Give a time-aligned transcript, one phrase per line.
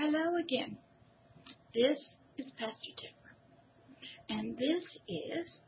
[0.00, 0.78] Hello again.
[1.74, 3.34] This is Pastor Deborah,
[4.28, 5.60] and this is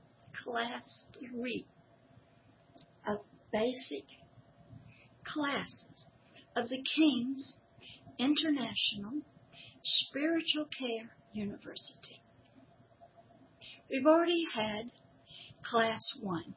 [0.45, 1.67] class three
[3.09, 3.19] of
[3.53, 4.05] basic
[5.25, 6.07] classes
[6.55, 7.57] of the King's
[8.21, 9.23] International
[9.83, 12.23] Spiritual Care University.
[13.91, 14.93] We've already had
[15.69, 16.55] class one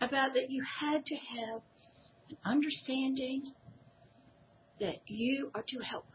[0.00, 1.60] about that you had to have
[2.30, 3.52] an understanding
[4.80, 6.06] that you are to help.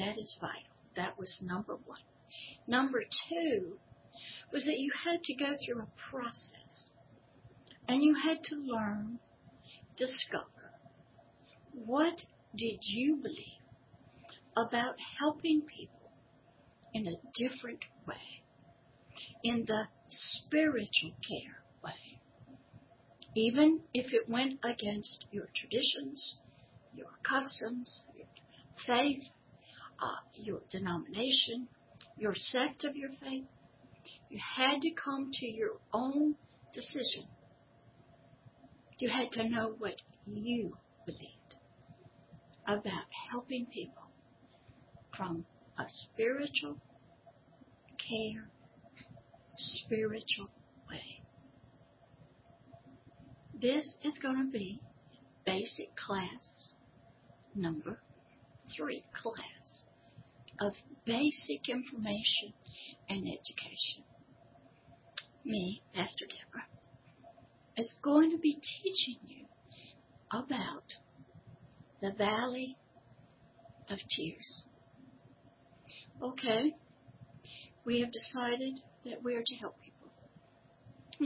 [0.00, 0.62] That is vital.
[0.96, 2.00] That was number one.
[2.66, 3.76] Number two
[4.50, 6.90] was that you had to go through a process
[7.86, 9.18] and you had to learn,
[9.98, 10.72] discover
[11.72, 12.14] what
[12.56, 13.60] did you believe
[14.56, 16.12] about helping people
[16.94, 18.42] in a different way,
[19.44, 22.20] in the spiritual care way,
[23.36, 26.38] even if it went against your traditions,
[26.94, 28.26] your customs, your
[28.86, 29.24] faith,
[30.00, 31.68] uh, your denomination,
[32.16, 33.44] your sect of your faith.
[34.28, 36.34] You had to come to your own
[36.72, 37.24] decision.
[38.98, 39.94] You had to know what
[40.26, 40.76] you
[41.06, 41.56] believed
[42.66, 44.10] about helping people
[45.16, 45.44] from
[45.78, 46.76] a spiritual
[47.96, 48.48] care,
[49.56, 50.50] spiritual
[50.88, 51.22] way.
[53.60, 54.80] This is going to be
[55.44, 56.70] basic class
[57.54, 58.00] number
[58.76, 59.59] three class
[60.60, 60.74] of
[61.06, 62.52] basic information
[63.08, 64.04] and education.
[65.44, 66.66] Me, Pastor Deborah,
[67.76, 69.46] is going to be teaching you
[70.32, 70.84] about
[72.02, 72.76] the Valley
[73.88, 74.64] of Tears.
[76.22, 76.74] Okay,
[77.84, 80.08] we have decided that we are to help people.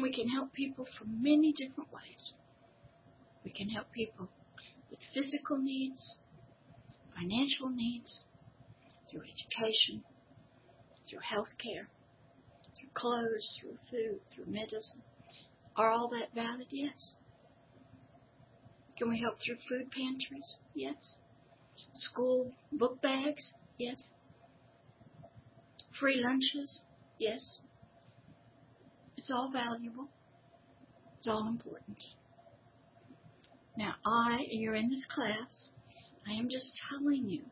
[0.01, 2.33] We can help people from many different ways.
[3.45, 4.29] We can help people
[4.91, 6.17] with physical needs,
[7.17, 8.23] financial needs,
[9.15, 10.03] through education,
[11.09, 11.89] through health care,
[12.77, 15.03] through clothes, through food, through medicine.
[15.77, 16.67] Are all that valid?
[16.71, 17.15] Yes.
[18.99, 20.57] Can we help through food pantries?
[20.75, 21.15] Yes.
[21.95, 23.53] School book bags?
[23.79, 24.03] Yes.
[25.99, 26.81] Free lunches?
[27.19, 27.61] Yes.
[29.17, 30.09] It's all valuable.
[31.19, 32.03] It's all important.
[33.77, 35.71] Now, I, you're in this class,
[36.29, 37.43] I am just telling you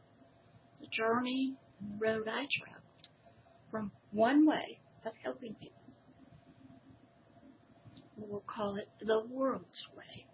[0.82, 3.08] the journey and the road I traveled
[3.70, 5.78] from one way of helping people.
[8.16, 10.26] We'll call it the world's way.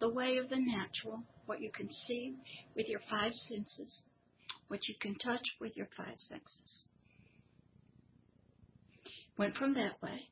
[0.00, 2.34] The way of the natural, what you can see
[2.74, 4.02] with your five senses,
[4.68, 6.84] what you can touch with your five senses.
[9.38, 10.28] Went from that way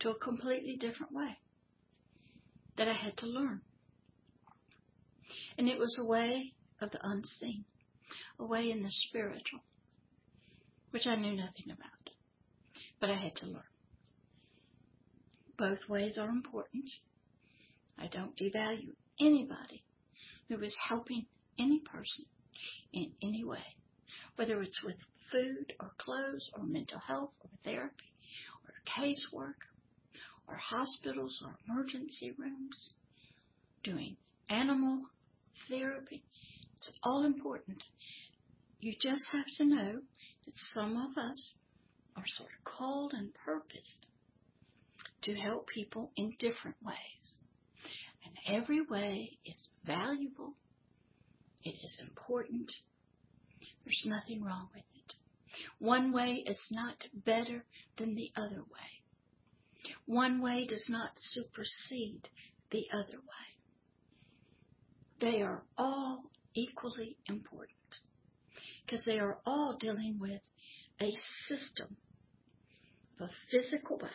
[0.00, 1.38] to a completely different way
[2.76, 3.60] that I had to learn.
[5.56, 7.64] And it was a way of the unseen,
[8.38, 9.60] a way in the spiritual,
[10.90, 12.10] which I knew nothing about.
[13.00, 13.62] But I had to learn.
[15.56, 16.88] Both ways are important.
[17.98, 19.82] I don't devalue anybody
[20.48, 21.26] who is helping
[21.58, 22.24] any person
[22.92, 23.76] in any way,
[24.36, 24.96] whether it's with
[25.32, 28.12] food or clothes or mental health or therapy
[28.64, 29.66] or casework
[30.46, 32.92] or hospitals or emergency rooms,
[33.84, 34.16] doing
[34.48, 35.02] animal
[35.68, 36.22] therapy.
[36.78, 37.82] It's all important.
[38.80, 40.00] You just have to know
[40.44, 41.52] that some of us
[42.16, 44.06] are sort of called and purposed
[45.22, 47.38] to help people in different ways.
[48.24, 50.54] And every way is valuable.
[51.64, 52.70] It is important.
[53.84, 55.14] There's nothing wrong with it.
[55.80, 57.64] One way is not better
[57.96, 59.92] than the other way.
[60.06, 62.28] One way does not supersede
[62.70, 63.48] the other way.
[65.20, 67.70] They are all equally important
[68.84, 70.40] because they are all dealing with
[71.00, 71.12] a
[71.48, 71.96] system
[73.20, 74.12] of a physical body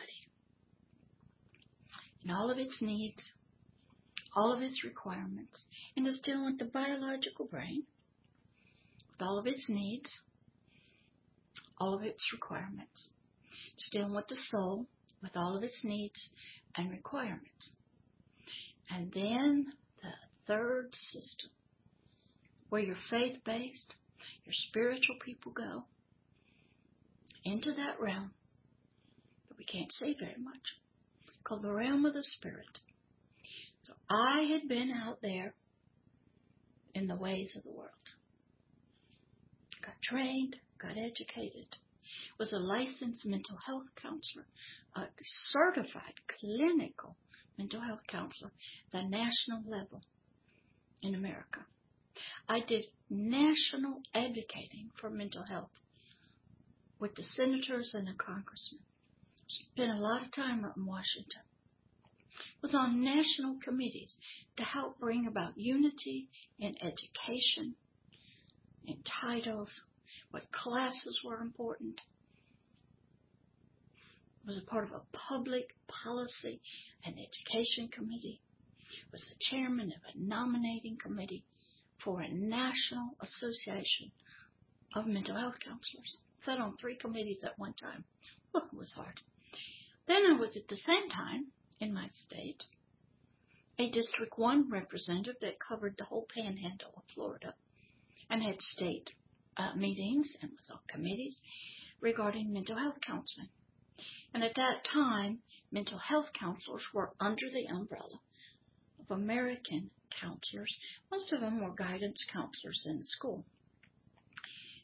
[2.22, 3.32] and all of its needs,
[4.34, 5.64] all of its requirements,
[5.96, 7.84] and is dealing with the biological brain
[9.10, 10.10] with all of its needs,
[11.78, 13.10] all of its requirements.
[13.76, 14.86] It's dealing with the soul
[15.22, 16.30] with all of its needs
[16.76, 17.70] and requirements.
[18.90, 19.66] And then
[20.02, 20.10] the
[20.46, 21.50] third system,
[22.74, 23.94] where your faith based,
[24.44, 25.84] your spiritual people go
[27.44, 28.32] into that realm
[29.48, 30.74] that we can't see very much,
[31.44, 32.80] called the realm of the spirit.
[33.82, 35.54] So I had been out there
[36.96, 37.90] in the ways of the world.
[39.80, 41.76] Got trained, got educated,
[42.40, 44.46] was a licensed mental health counselor,
[44.96, 45.06] a
[45.52, 47.14] certified clinical
[47.56, 48.50] mental health counselor
[48.92, 50.00] at the national level
[51.04, 51.60] in America.
[52.48, 55.70] I did national advocating for mental health
[56.98, 58.82] with the senators and the congressmen.
[59.48, 61.42] Spent a lot of time up in Washington.
[62.62, 64.16] Was on national committees
[64.56, 67.76] to help bring about unity in education,
[68.84, 69.70] in titles,
[70.30, 72.00] what classes were important.
[74.46, 76.60] Was a part of a public policy
[77.04, 78.40] and education committee.
[79.12, 81.44] Was the chairman of a nominating committee
[82.02, 84.10] for a national association
[84.94, 86.18] of mental health counselors.
[86.44, 88.04] Sat on three committees at one time.
[88.52, 89.20] Well, it was hard.
[90.06, 91.46] Then I was at the same time
[91.80, 92.64] in my state
[93.78, 97.54] a District 1 representative that covered the whole panhandle of Florida
[98.30, 99.10] and had state
[99.56, 101.40] uh, meetings and was on committees
[102.00, 103.48] regarding mental health counseling.
[104.32, 105.40] And at that time,
[105.72, 108.20] mental health counselors were under the umbrella
[109.00, 109.90] of American
[110.20, 110.76] counselors.
[111.10, 113.44] Most of them were guidance counselors in school.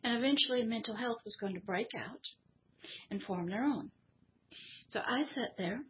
[0.02, 2.26] And eventually, mental health was going to break out
[3.10, 3.90] and form their own.
[4.88, 5.82] So I sat there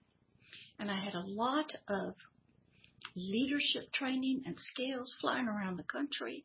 [0.79, 2.15] and I had a lot of
[3.15, 6.45] leadership training and skills flying around the country.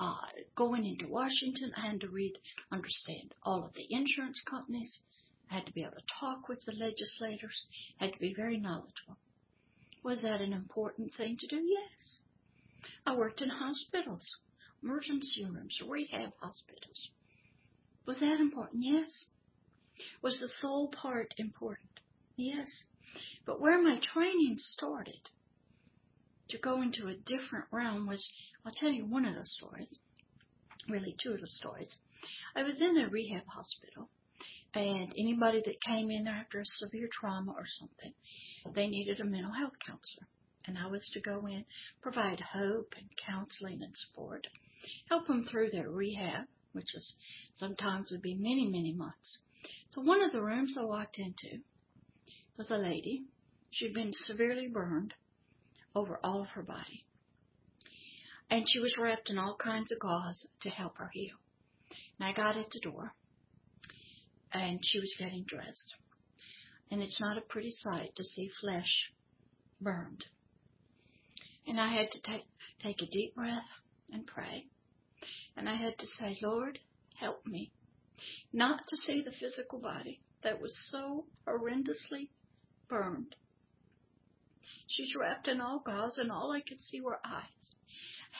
[0.00, 0.14] Uh,
[0.56, 2.32] going into Washington, I had to read,
[2.72, 5.00] understand all of the insurance companies.
[5.50, 7.66] I had to be able to talk with the legislators.
[7.98, 9.18] Had to be very knowledgeable.
[10.04, 11.56] Was that an important thing to do?
[11.56, 12.20] Yes.
[13.06, 14.36] I worked in hospitals,
[14.82, 17.08] emergency rooms, rehab hospitals.
[18.06, 18.84] Was that important?
[18.84, 19.24] Yes.
[20.20, 21.88] Was the soul part important?
[22.36, 22.68] Yes.
[23.46, 25.30] But where my training started
[26.50, 28.28] to go into a different realm was,
[28.66, 29.98] I'll tell you one of those stories,
[30.86, 31.96] really two of the stories.
[32.54, 34.10] I was in a rehab hospital
[34.74, 38.12] and anybody that came in there after a severe trauma or something,
[38.74, 40.26] they needed a mental health counselor.
[40.66, 41.64] And I was to go in,
[42.02, 44.46] provide hope and counseling and support,
[45.08, 47.14] help them through their rehab, which is
[47.54, 49.38] sometimes would be many, many months.
[49.90, 51.62] So one of the rooms I walked into
[52.56, 53.24] was a lady.
[53.70, 55.14] She'd been severely burned
[55.94, 57.04] over all of her body.
[58.50, 61.36] And she was wrapped in all kinds of gauze to help her heal.
[62.18, 63.14] And I got at the door
[64.54, 65.94] and she was getting dressed.
[66.90, 69.10] And it's not a pretty sight to see flesh
[69.80, 70.24] burned.
[71.66, 72.44] And I had to take,
[72.82, 73.66] take a deep breath
[74.12, 74.66] and pray.
[75.56, 76.78] And I had to say, Lord,
[77.18, 77.72] help me
[78.52, 82.28] not to see the physical body that was so horrendously
[82.88, 83.34] burned.
[84.86, 87.42] She's wrapped in all gauze and all I could see were eyes.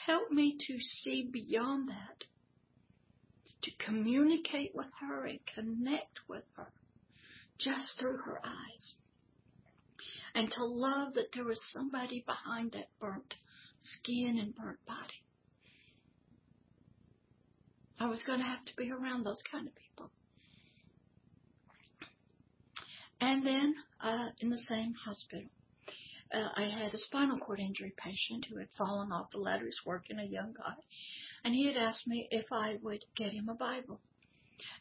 [0.05, 2.25] Help me to see beyond that
[3.65, 6.71] to communicate with her and connect with her
[7.59, 8.93] just through her eyes.
[10.35, 13.35] And to love that there was somebody behind that burnt
[13.79, 15.23] skin and burnt body.
[17.99, 20.11] I was going to have to be around those kind of people.
[23.21, 25.49] And then uh, in the same hospital,
[26.33, 29.65] uh, I had a spinal cord injury patient who had fallen off the ladder.
[29.65, 30.73] He's working, a young guy.
[31.43, 34.01] And he had asked me if I would get him a Bible.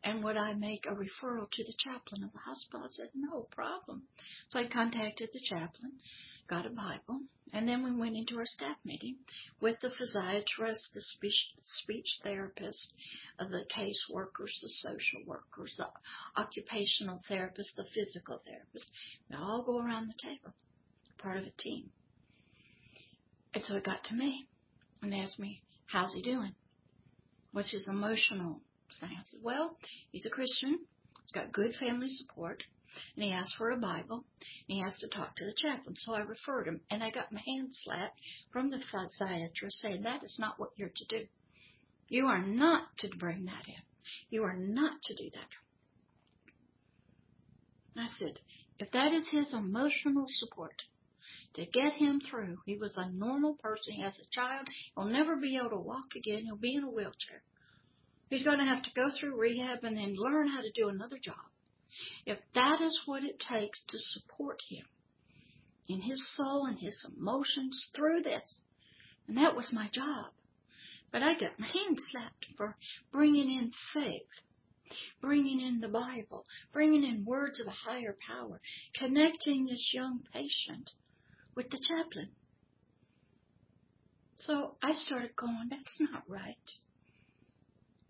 [0.02, 2.84] And would I make a referral to the chaplain of the hospital?
[2.84, 4.04] I said, no problem.
[4.48, 5.92] So I contacted the chaplain,
[6.48, 7.20] got a Bible,
[7.52, 9.16] and then we went into our staff meeting
[9.60, 12.92] with the physiatrist, the speech, speech therapist,
[13.38, 15.88] uh, the case workers, the social workers, the
[16.40, 18.90] occupational therapist, the physical therapist.
[19.28, 20.54] We all go around the table
[21.24, 21.90] part of a team.
[23.54, 24.46] And so it got to me
[25.02, 26.54] and they asked me, how's he doing?
[27.52, 28.60] What's his emotional
[29.00, 29.10] thing?
[29.12, 29.76] I said, well,
[30.10, 30.78] he's a Christian.
[31.22, 32.62] He's got good family support.
[33.16, 34.24] And he asked for a Bible.
[34.68, 35.94] And he asked to talk to the chaplain.
[35.98, 36.80] So I referred him.
[36.90, 38.18] And I got my hand slapped
[38.52, 41.24] from the physiatrist saying, that is not what you're to do.
[42.08, 43.82] You are not to bring that in.
[44.30, 45.48] You are not to do that.
[47.96, 48.40] I said,
[48.78, 50.74] if that is his emotional support,
[51.54, 52.58] to get him through.
[52.66, 53.94] He was a normal person.
[54.02, 54.68] Has a child.
[54.94, 56.44] He'll never be able to walk again.
[56.44, 57.42] He'll be in a wheelchair.
[58.30, 61.18] He's going to have to go through rehab and then learn how to do another
[61.22, 61.36] job.
[62.26, 64.84] If that is what it takes to support him
[65.88, 68.58] in his soul and his emotions through this,
[69.28, 70.32] and that was my job.
[71.12, 72.76] But I got my hand slapped for
[73.12, 74.28] bringing in faith,
[75.20, 78.60] bringing in the Bible, bringing in words of a higher power,
[78.96, 80.90] connecting this young patient
[81.56, 82.30] with the chaplain.
[84.36, 86.56] So I started going, that's not right.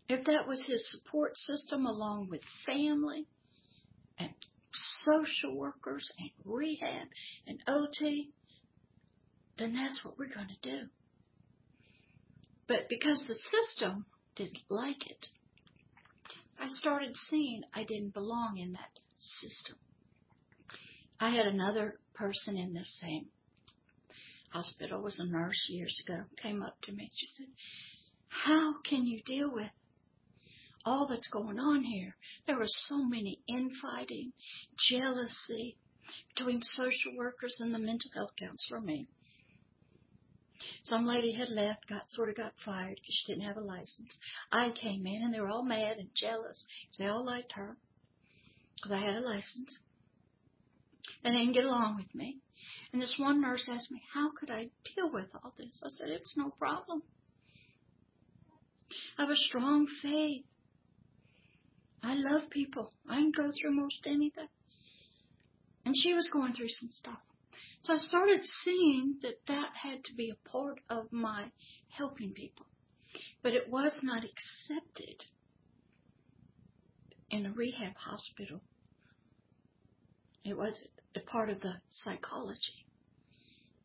[0.09, 3.27] If that was his support system along with family
[4.19, 4.31] and
[5.03, 7.09] social workers and rehab
[7.47, 8.31] and OT,
[9.59, 10.87] then that's what we're going to do.
[12.67, 15.27] But because the system didn't like it,
[16.59, 18.91] I started seeing I didn't belong in that
[19.41, 19.77] system.
[21.21, 23.27] I had another person in this same
[24.55, 27.11] hospital, was a nurse years ago, came up to me.
[27.15, 27.47] She said,
[28.29, 29.71] How can you deal with
[30.85, 32.17] all that's going on here?
[32.47, 34.33] There was so many infighting,
[34.89, 35.77] jealousy
[36.35, 39.09] between social workers and the mental health counselor, me.
[40.85, 44.17] Some lady had left, got sort of got fired because she didn't have a license.
[44.53, 46.65] I came in and they were all mad and jealous.
[46.99, 47.77] They all liked her
[48.77, 49.79] because I had a license.
[51.23, 52.39] And they didn't get along with me.
[52.93, 55.81] And this one nurse asked me, how could I deal with all this?
[55.85, 57.03] I said, it's no problem.
[59.19, 60.45] I have a strong faith.
[62.03, 62.93] I love people.
[63.09, 64.49] I can go through most anything.
[65.85, 67.19] And she was going through some stuff.
[67.83, 71.51] So I started seeing that that had to be a part of my
[71.89, 72.67] helping people.
[73.43, 75.25] But it was not accepted
[77.31, 78.61] in a rehab hospital.
[80.45, 82.87] It was a part of the psychology,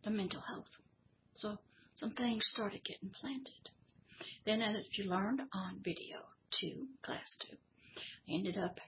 [0.03, 0.69] the mental health.
[1.35, 1.57] So
[1.95, 3.69] some things started getting planted.
[4.45, 6.17] Then as you learned on video
[6.59, 7.57] two, class two,
[8.27, 8.79] I ended up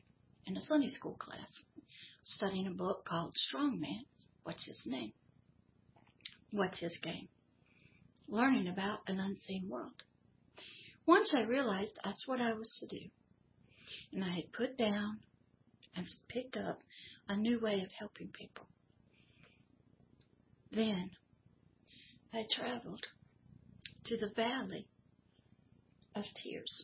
[0.46, 1.50] in a Sunday school class
[2.24, 4.04] studying a book called Strong Man
[4.44, 5.14] What's his name?
[6.52, 7.28] What's his game?
[8.28, 10.04] Learning about an unseen world.
[11.06, 13.06] Once I realized that's what I was to do,
[14.14, 15.20] and I had put down
[15.96, 16.80] and picked up
[17.32, 18.66] a new way of helping people.
[20.70, 21.12] Then
[22.34, 23.06] I traveled
[24.06, 24.86] to the valley
[26.14, 26.84] of tears.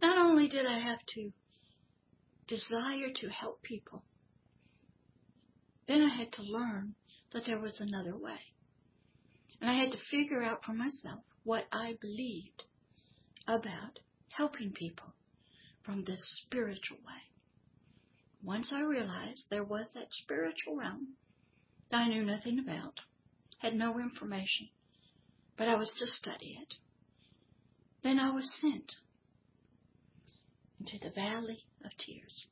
[0.00, 1.32] Not only did I have to
[2.48, 4.02] desire to help people,
[5.86, 6.94] then I had to learn
[7.32, 8.40] that there was another way.
[9.60, 12.64] And I had to figure out for myself what I believed
[13.46, 13.98] about
[14.28, 15.14] helping people
[15.84, 17.35] from this spiritual way.
[18.46, 21.16] Once I realized there was that spiritual realm
[21.90, 23.00] that I knew nothing about,
[23.58, 24.68] had no information,
[25.58, 26.74] but I was to study it,
[28.04, 28.92] then I was sent
[30.78, 32.46] into the valley of tears.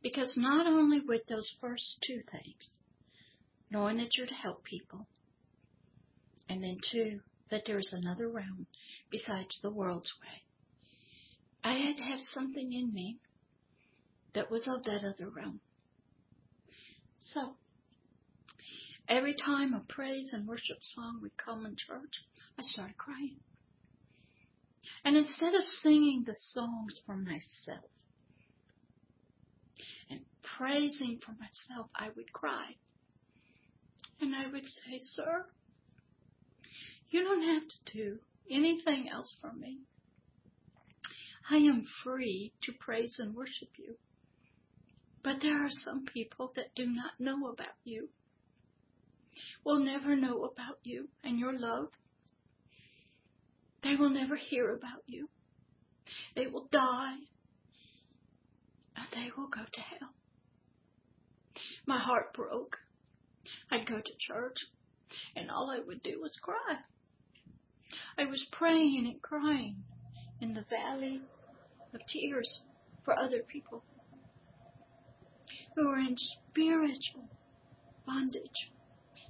[0.00, 2.78] Because not only with those first two things,
[3.68, 5.08] knowing that you're to help people,
[6.48, 7.18] and then two,
[7.50, 8.68] that there is another realm
[9.10, 10.44] besides the world's way,
[11.64, 13.18] I had to have something in me
[14.34, 15.60] that was of that other realm.
[17.18, 17.56] So,
[19.08, 22.14] every time a praise and worship song would come in church,
[22.58, 23.36] I started crying.
[25.04, 27.90] And instead of singing the songs for myself,
[30.08, 30.20] and
[30.56, 32.76] praising for myself, I would cry.
[34.20, 35.46] And I would say, Sir,
[37.10, 38.18] you don't have to do
[38.50, 39.78] anything else for me.
[41.50, 43.96] I am free to praise and worship you.
[45.22, 48.08] But there are some people that do not know about you,
[49.64, 51.88] will never know about you and your love.
[53.82, 55.28] They will never hear about you.
[56.34, 57.16] They will die
[58.96, 60.10] and they will go to hell.
[61.86, 62.76] My heart broke.
[63.70, 64.58] I'd go to church,
[65.34, 66.76] and all I would do was cry.
[68.18, 69.76] I was praying and crying
[70.40, 71.22] in the valley
[71.94, 72.60] of tears
[73.04, 73.82] for other people
[75.74, 77.28] who are in spiritual
[78.06, 78.70] bondage,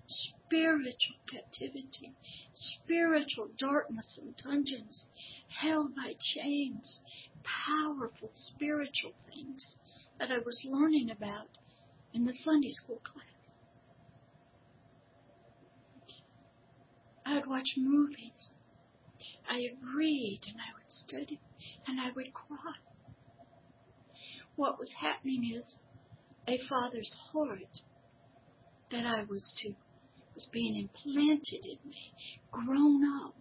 [0.09, 2.13] spiritual captivity,
[2.55, 5.05] spiritual darkness and dungeons,
[5.49, 7.01] held by chains,
[7.43, 9.77] powerful spiritual things
[10.19, 11.49] that I was learning about
[12.13, 13.25] in the Sunday school class.
[17.25, 18.51] I would watch movies.
[19.49, 21.39] I would read and I would study
[21.87, 22.75] and I would cry.
[24.57, 25.77] What was happening is
[26.51, 27.81] a father's heart
[28.91, 29.75] that I was to
[30.35, 32.13] was being implanted in me,
[32.51, 33.35] grown up,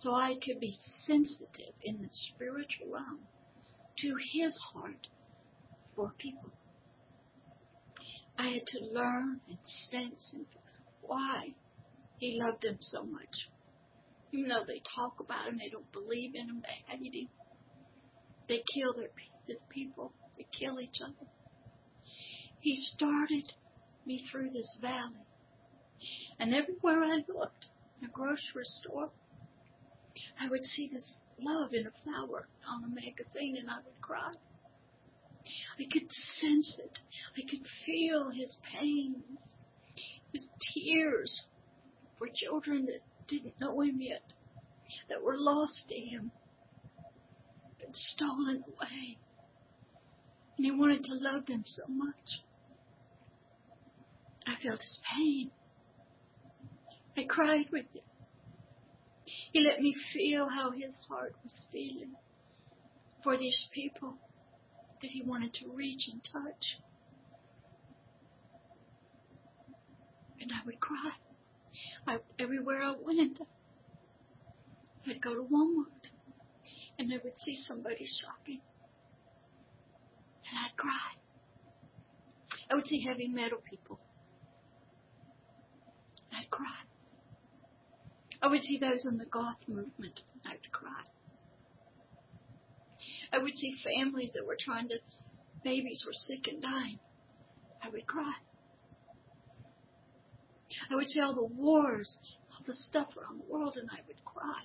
[0.00, 0.76] so I could be
[1.06, 3.20] sensitive in the spiritual realm
[3.98, 5.08] to his heart
[5.94, 6.50] for people.
[8.38, 9.58] I had to learn and
[9.90, 10.46] sense and
[11.02, 11.54] why
[12.18, 13.48] he loved them so much.
[14.32, 17.28] Even though they talk about him, they don't believe in him, they hate him.
[18.48, 19.08] They kill their
[19.46, 20.12] his people.
[20.36, 21.26] They kill each other.
[22.60, 23.52] He started
[24.04, 25.26] me through this valley.
[26.38, 27.66] And everywhere I looked,
[28.04, 29.10] a grocery store,
[30.40, 34.32] I would see this love in a flower on a magazine and I would cry.
[35.78, 36.08] I could
[36.40, 36.98] sense it.
[37.36, 39.22] I could feel his pain,
[40.32, 41.42] his tears
[42.18, 44.22] for children that didn't know him yet,
[45.08, 46.32] that were lost to him,
[47.78, 49.18] been stolen away.
[50.56, 52.42] And he wanted to love them so much.
[54.48, 55.50] I felt his pain.
[57.16, 58.02] I cried with him.
[59.52, 62.14] He let me feel how his heart was feeling
[63.22, 64.14] for these people
[65.02, 66.78] that he wanted to reach and touch.
[70.40, 71.12] And I would cry.
[72.06, 73.38] I, everywhere I went,
[75.06, 76.10] I'd go to Walmart
[76.98, 78.60] and I would see somebody shopping.
[80.48, 81.18] And I'd cry.
[82.70, 84.00] I would see heavy metal people.
[86.32, 86.66] I'd cry.
[88.40, 90.20] I would see those in the goth movement.
[90.46, 91.02] I'd cry.
[93.32, 94.96] I would see families that were trying to,
[95.64, 96.98] babies were sick and dying.
[97.82, 98.34] I would cry.
[100.90, 102.18] I would see all the wars,
[102.50, 104.64] all the stuff around the world, and I would cry.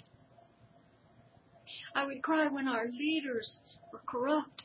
[1.96, 3.60] I would cry when our leaders
[3.91, 4.63] were corrupt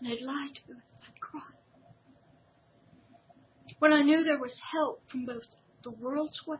[0.00, 0.82] and they'd lie to us.
[1.06, 1.55] I'd cry.
[3.78, 5.44] When I knew there was help from both
[5.84, 6.58] the world's way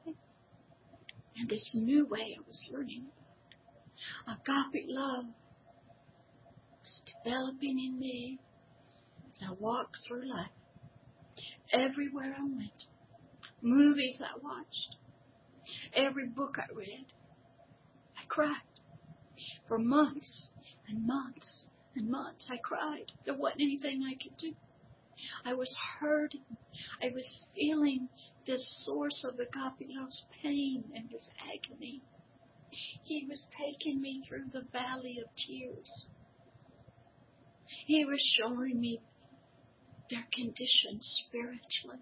[1.36, 3.06] and this new way I was learning.
[4.26, 5.24] Agape love
[6.82, 8.38] was developing in me
[9.30, 10.50] as I walked through life.
[11.72, 12.84] Everywhere I went,
[13.60, 14.96] movies I watched,
[15.94, 17.06] every book I read,
[18.16, 18.56] I cried.
[19.66, 20.48] For months
[20.88, 23.12] and months and months I cried.
[23.24, 24.54] There wasn't anything I could do.
[25.44, 26.44] I was hurting.
[27.02, 28.08] I was feeling
[28.46, 32.02] this source of agape love's pain and his agony.
[33.02, 36.06] He was taking me through the valley of tears.
[37.86, 39.00] He was showing me
[40.10, 41.98] their condition spiritually,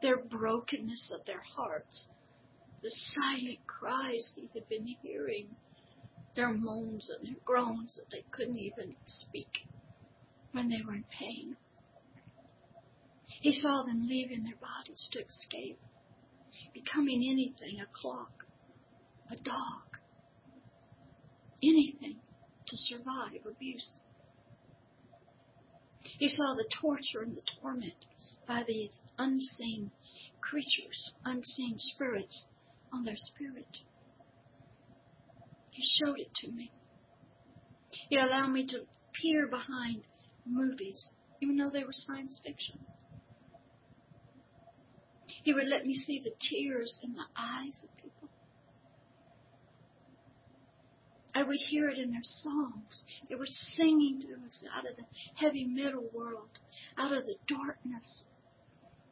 [0.00, 2.04] their brokenness of their hearts,
[2.82, 5.56] the silent cries he had been hearing,
[6.34, 9.66] their moans and their groans that they couldn't even speak
[10.52, 11.56] when they were in pain.
[13.44, 15.78] He saw them leaving their bodies to escape,
[16.72, 18.46] becoming anything a clock,
[19.30, 19.98] a dog,
[21.62, 22.16] anything
[22.66, 24.00] to survive abuse.
[26.18, 28.06] He saw the torture and the torment
[28.48, 29.90] by these unseen
[30.40, 32.46] creatures, unseen spirits
[32.94, 33.76] on their spirit.
[35.68, 36.72] He showed it to me.
[38.08, 40.04] He allowed me to peer behind
[40.46, 41.10] movies,
[41.42, 42.80] even though they were science fiction.
[45.44, 48.30] He would let me see the tears in the eyes of people.
[51.34, 53.02] I would hear it in their songs.
[53.28, 55.04] They were singing to us out of the
[55.34, 56.48] heavy metal world,
[56.96, 58.24] out of the darkness.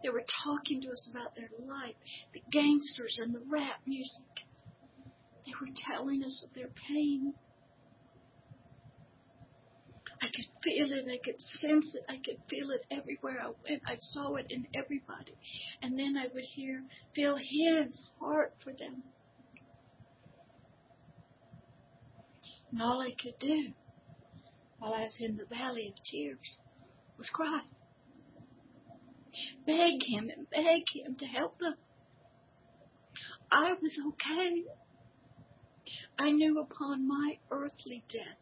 [0.02, 1.96] They were talking to us about their life,
[2.32, 4.46] the gangsters and the rap music.
[5.44, 7.34] They were telling us of their pain.
[10.22, 11.06] I could feel it.
[11.10, 12.04] I could sense it.
[12.08, 13.82] I could feel it everywhere I went.
[13.84, 15.34] I saw it in everybody.
[15.82, 19.02] And then I would hear, feel his heart for them.
[22.70, 23.72] And all I could do
[24.78, 26.60] while I was in the valley of tears
[27.18, 27.62] was cry.
[29.66, 31.74] Beg him and beg him to help them.
[33.50, 34.62] I was okay.
[36.16, 38.41] I knew upon my earthly death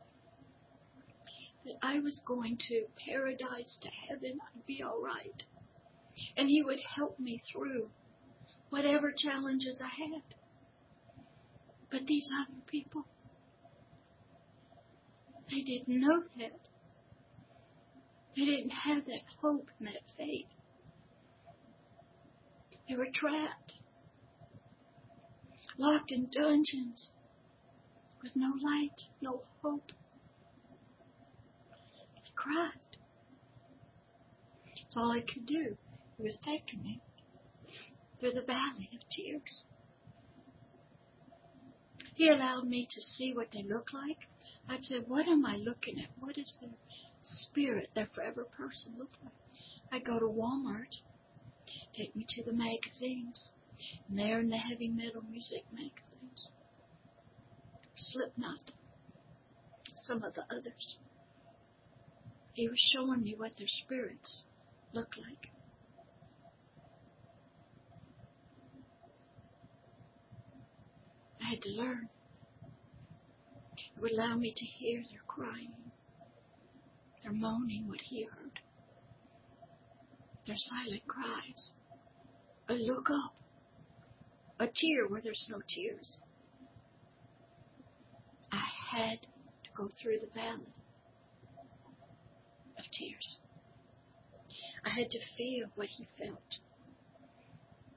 [1.70, 5.42] that I was going to paradise to heaven, I'd be all right.
[6.36, 7.88] And He would help me through
[8.70, 10.22] whatever challenges I had.
[11.90, 13.04] But these other people,
[15.50, 16.58] they didn't know that.
[18.36, 20.46] They didn't have that hope and that faith.
[22.88, 23.72] They were trapped,
[25.78, 27.12] locked in dungeons
[28.22, 29.92] with no light, no hope
[32.40, 32.96] cried.
[34.64, 35.76] That's all I could do.
[36.16, 37.00] He was taking me
[38.18, 39.64] through the valley of tears.
[42.14, 44.18] He allowed me to see what they look like.
[44.68, 46.08] I'd say, what am I looking at?
[46.18, 46.70] What is their
[47.32, 49.32] spirit, their forever person look like?
[49.92, 51.00] I go to Walmart,
[51.96, 53.50] take me to the magazines,
[54.08, 56.48] and there in the heavy metal music magazines,
[57.96, 58.72] Slipknot,
[60.06, 60.96] some of the others.
[62.60, 64.42] He was showing me what their spirits
[64.92, 65.50] looked like.
[71.42, 72.10] I had to learn.
[73.96, 75.72] It would allow me to hear their crying,
[77.22, 78.60] their moaning, what he heard,
[80.46, 81.72] their silent cries.
[82.68, 83.34] I look up.
[84.58, 86.20] a tear where there's no tears.
[88.52, 90.74] I had to go through the valley
[93.00, 93.40] tears.
[94.84, 96.58] I had to feel what he felt.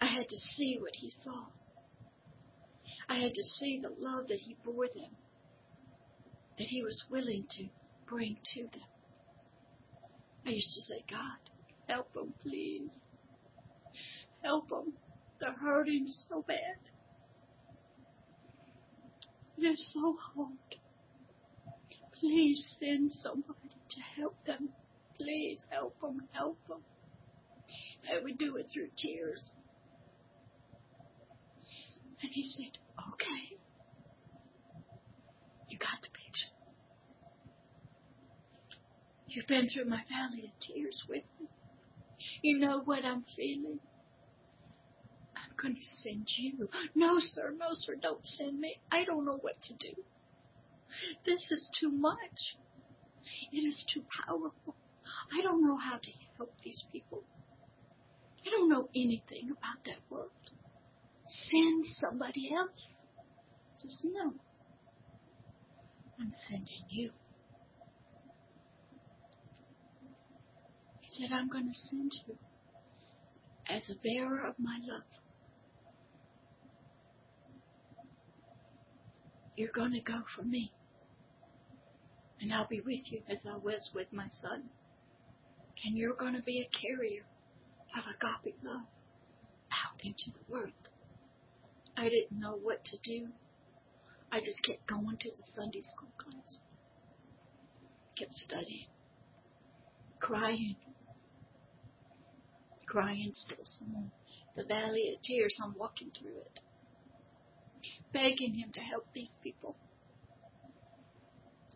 [0.01, 1.45] I had to see what he saw.
[3.09, 5.11] I had to see the love that he bore them,
[6.57, 7.65] that he was willing to
[8.07, 8.87] bring to them.
[10.45, 11.37] I used to say, God,
[11.87, 12.89] help them, please.
[14.41, 14.93] Help them.
[15.39, 16.57] They're hurting so bad.
[19.57, 20.57] They're so hard.
[22.19, 24.69] Please send somebody to help them.
[25.23, 26.79] Please help them, help them.
[28.11, 29.49] And we do it through tears.
[32.21, 32.77] And he said,
[33.13, 33.57] Okay.
[35.69, 36.51] You got the picture.
[39.27, 41.47] You've been through my valley of tears with me.
[42.41, 43.79] You know what I'm feeling.
[45.35, 46.67] I'm going to send you.
[46.95, 48.75] No, sir, no, sir, don't send me.
[48.91, 49.95] I don't know what to do.
[51.25, 52.57] This is too much.
[53.51, 54.75] It is too powerful.
[55.31, 57.23] I don't know how to help these people.
[58.45, 60.29] I don't know anything about that world.
[61.25, 62.93] Send somebody else.
[63.77, 64.33] Says, No.
[66.19, 67.11] I'm sending you.
[71.01, 72.37] He said, I'm going to send you
[73.69, 75.03] as a bearer of my love.
[79.55, 80.71] You're going to go for me.
[82.41, 84.63] And I'll be with you as I was with my son.
[85.85, 87.23] And you're going to be a carrier
[87.95, 88.81] of agape love
[89.71, 90.71] out into the world.
[91.97, 93.27] I didn't know what to do.
[94.31, 96.59] I just kept going to the Sunday school class.
[98.17, 98.87] Kept studying.
[100.19, 100.75] Crying.
[102.87, 104.11] Crying still some more.
[104.55, 106.59] The valley of tears, I'm walking through it.
[108.13, 109.75] Begging him to help these people.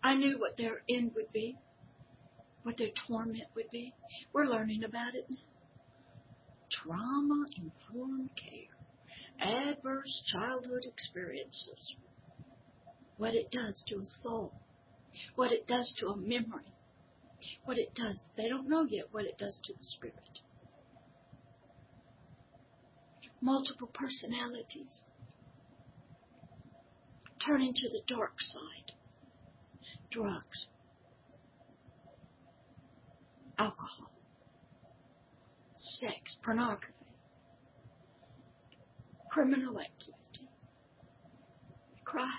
[0.04, 1.58] I knew what their end would be,
[2.68, 3.94] what their torment would be.
[4.34, 5.26] We're learning about it.
[6.70, 8.76] Trauma informed care,
[9.40, 11.96] adverse childhood experiences,
[13.16, 14.52] what it does to a soul,
[15.36, 16.74] what it does to a memory,
[17.64, 18.18] what it does.
[18.36, 20.16] They don't know yet what it does to the spirit.
[23.40, 25.06] Multiple personalities,
[27.46, 28.92] turning to the dark side
[30.12, 30.68] drugs,
[33.58, 34.12] alcohol,
[35.78, 36.94] sex, pornography,
[39.32, 40.50] criminal activity.
[41.96, 42.30] I cried.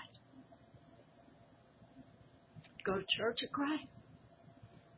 [2.85, 3.87] Go to church, I cried.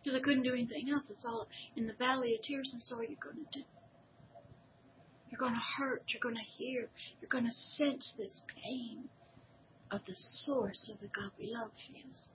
[0.03, 1.03] Because I couldn't do anything else.
[1.09, 3.65] It's all in the valley of tears, that's all you're going to do.
[5.29, 6.03] You're going to hurt.
[6.09, 6.89] You're going to hear.
[7.21, 9.05] You're going to sense this pain
[9.89, 12.27] of the source of the God we love feels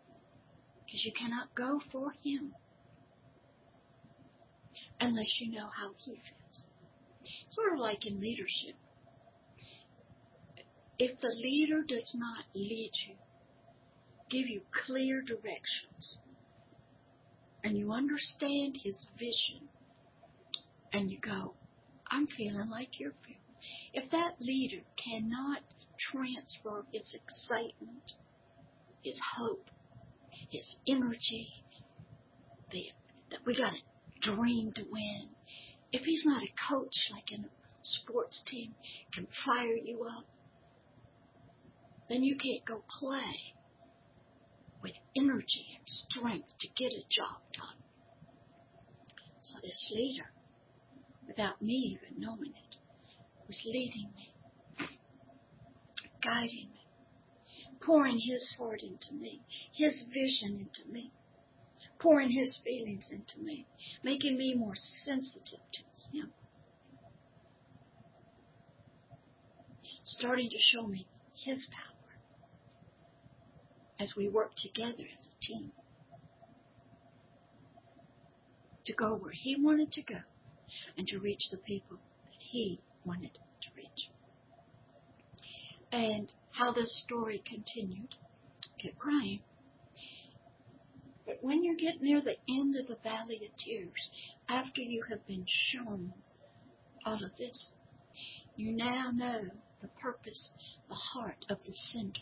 [0.85, 2.55] because you cannot go for him
[5.01, 6.67] unless you know how he feels.
[7.51, 8.77] Sort of like in leadership.
[10.99, 13.15] If the leader does not lead you,
[14.31, 16.19] give you clear directions,
[17.63, 19.69] and you understand his vision,
[20.93, 21.55] and you go,
[22.11, 23.37] I'm feeling like you're feeling.
[23.93, 25.63] If that leader cannot
[25.99, 28.13] transfer his excitement,
[29.03, 29.69] his hope,
[30.51, 31.49] his energy,
[32.71, 32.85] the,
[33.31, 33.96] that we got a
[34.35, 35.29] dream to win.
[35.93, 37.49] If he's not a coach like in a
[37.83, 38.75] sports team,
[39.13, 40.25] can fire you up,
[42.09, 43.55] then you can't go play
[44.83, 47.83] with energy and strength to get a job done.
[49.43, 50.31] So this leader,
[51.27, 52.77] without me even knowing it,
[53.47, 54.33] was leading me,
[56.23, 56.87] guiding me
[57.87, 59.41] pouring His heart into me,
[59.73, 61.13] His vision into me,
[61.99, 63.67] pouring His feelings into me,
[64.03, 66.33] making me more sensitive to Him.
[70.05, 71.07] Starting to show me
[71.45, 72.19] His power
[73.99, 75.73] as we work together as a team
[78.85, 80.21] to go where He wanted to go
[80.97, 84.11] and to reach the people that He wanted to reach.
[85.93, 88.15] And how this story continued.
[88.81, 89.41] Kept crying.
[91.27, 94.11] But when you get near the end of the valley of tears,
[94.49, 96.13] after you have been shown
[97.05, 97.73] all of this,
[98.57, 99.43] you now know
[99.83, 100.51] the purpose,
[100.89, 102.21] the heart of the sender.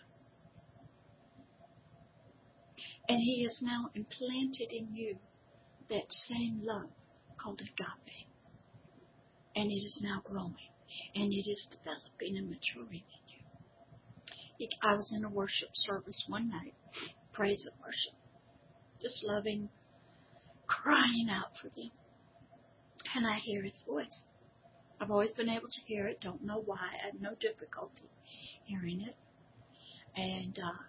[3.09, 5.17] And he has now implanted in you
[5.91, 6.91] that same love
[7.37, 8.27] called agape.
[9.55, 10.57] And it is now growing.
[11.15, 14.69] and it is developing and maturing in you.
[14.83, 16.75] I was in a worship service one night,
[17.33, 18.15] praise and worship,
[19.05, 19.69] just loving,
[20.67, 21.91] crying out for them.
[23.15, 24.19] And I hear his voice.
[24.99, 26.79] I've always been able to hear it, don't know why.
[26.79, 28.09] I had no difficulty
[28.65, 29.15] hearing it.
[30.17, 30.83] And uh,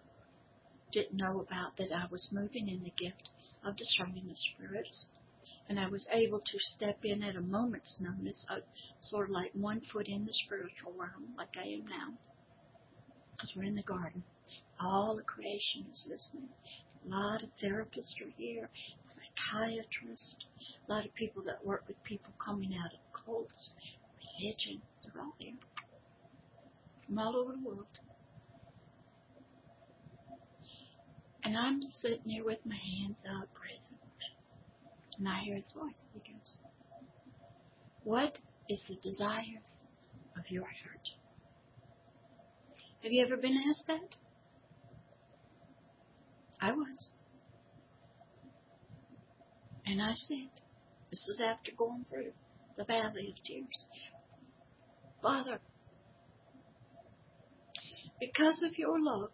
[0.93, 3.29] didn't know about that I was moving in the gift
[3.65, 5.05] of discerning the spirits.
[5.67, 8.59] And I was able to step in at a moment's notice, uh,
[9.01, 12.13] sort of like one foot in the spiritual realm, like I am now.
[13.31, 14.23] Because we're in the garden.
[14.79, 16.49] All the creation is listening.
[17.05, 18.69] A lot of therapists are here,
[19.13, 20.35] psychiatrists,
[20.87, 23.69] a lot of people that work with people coming out of cults,
[24.39, 24.81] religion.
[25.03, 25.53] They're all here
[27.05, 27.85] from all over the world.
[31.43, 33.81] And I'm sitting there with my hands up, praising.
[35.19, 35.93] And I hear his voice.
[36.13, 36.57] He goes,
[38.03, 39.85] What is the desires
[40.37, 41.09] of your heart?
[43.03, 44.15] Have you ever been asked that?
[46.61, 47.11] I was.
[49.85, 50.49] And I said,
[51.11, 52.31] This is after going through
[52.77, 53.85] the valley of tears.
[55.21, 55.59] Father,
[58.19, 59.31] because of your love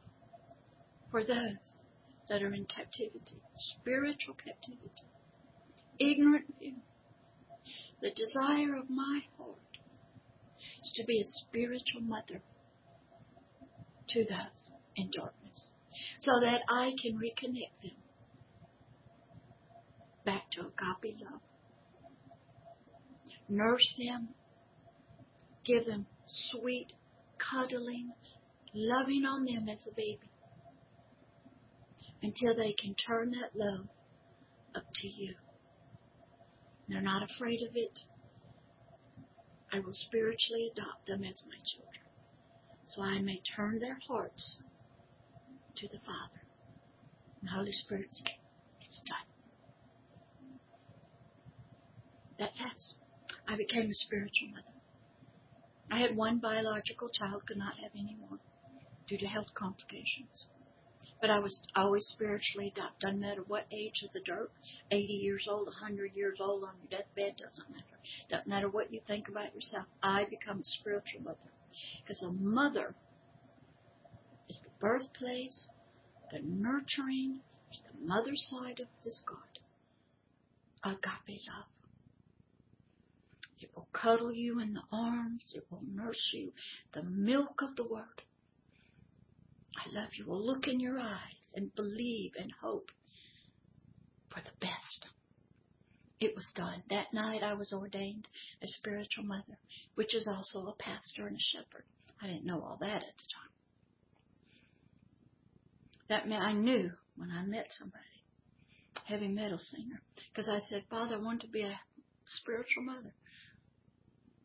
[1.09, 1.81] for those
[2.29, 3.41] that are in captivity,
[3.79, 5.07] spiritual captivity,
[5.99, 6.75] ignorant you.
[8.01, 9.57] The desire of my heart
[10.83, 12.41] is to be a spiritual mother
[14.09, 15.40] to those in darkness
[16.19, 17.97] so that I can reconnect them
[20.25, 21.41] back to agape love.
[23.49, 24.29] Nurse them,
[25.65, 26.93] give them sweet,
[27.37, 28.13] cuddling,
[28.73, 30.29] loving on them as a baby
[32.21, 33.87] until they can turn that love
[34.75, 35.33] up to you.
[36.87, 37.99] They're not afraid of it.
[39.73, 42.01] I will spiritually adopt them as my children
[42.85, 44.61] so I may turn their hearts
[45.75, 46.41] to the Father.
[47.39, 48.21] And the Holy Spirit's
[48.81, 49.27] it's done.
[52.39, 52.95] That fast,
[53.47, 54.71] I became a spiritual mother.
[55.91, 58.39] I had one biological child, could not have any more
[59.07, 60.47] due to health complications.
[61.19, 62.99] But I was always spiritually adopted.
[63.01, 64.51] Doesn't matter what age of the dirt,
[64.89, 67.99] 80 years old, 100 years old on your deathbed, doesn't matter.
[68.29, 69.85] Doesn't matter what you think about yourself.
[70.01, 71.37] I become a spiritual mother.
[72.01, 72.95] Because a mother
[74.49, 75.69] is the birthplace,
[76.31, 77.39] the nurturing,
[77.71, 79.37] is the mother side of this God.
[80.83, 81.65] Agape love.
[83.61, 85.53] It will cuddle you in the arms.
[85.53, 86.51] It will nurse you.
[86.93, 88.23] The milk of the Word.
[89.77, 92.89] I love you will look in your eyes and believe and hope
[94.29, 95.07] for the best.
[96.19, 96.83] It was done.
[96.89, 98.27] That night I was ordained
[98.61, 99.57] a spiritual mother,
[99.95, 101.85] which is also a pastor and a shepherd.
[102.21, 103.50] I didn't know all that at the time.
[106.11, 108.03] That meant I knew when I met somebody,
[109.05, 111.79] heavy metal singer, because I said, Father, I want to be a
[112.25, 113.13] spiritual mother.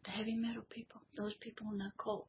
[0.04, 2.28] The heavy metal people, those people in the occult,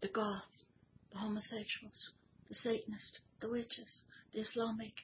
[0.00, 0.64] the goths,
[1.12, 2.12] the homosexuals,
[2.48, 4.94] the Satanists, the witches, the Islamic,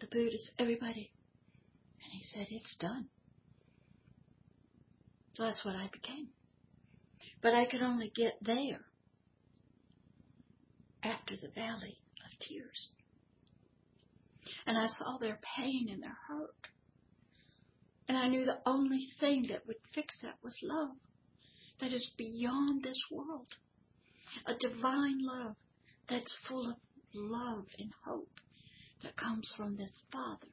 [0.00, 1.12] the Buddhists, everybody.
[2.02, 3.08] And he said, It's done.
[5.34, 6.28] So that's what I became.
[7.42, 8.80] But I could only get there
[11.02, 12.88] after the valley of tears.
[14.66, 16.54] And I saw their pain and their hurt.
[18.08, 20.96] And I knew the only thing that would fix that was love
[21.80, 23.46] that is beyond this world
[24.46, 25.56] a divine love
[26.08, 26.76] that's full of
[27.14, 28.40] love and hope
[29.02, 30.52] that comes from this Father.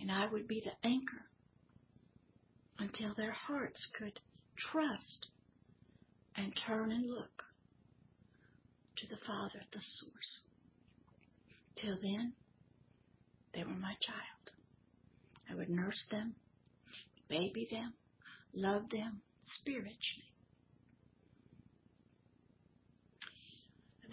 [0.00, 1.26] And I would be the anchor
[2.78, 4.20] until their hearts could
[4.56, 5.26] trust
[6.36, 7.44] and turn and look
[9.00, 10.40] to the Father, at the source.
[11.76, 12.34] Till then,
[13.54, 14.50] they were my child.
[15.50, 16.34] I would nurse them,
[17.28, 17.94] baby them,
[18.54, 20.30] love them spiritually.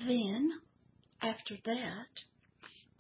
[0.06, 0.52] Then,
[1.22, 2.24] after that,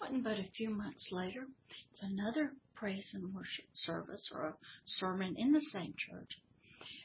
[0.01, 1.45] wasn't but a few months later,
[1.91, 6.37] it's another praise and worship service or a sermon in the same church.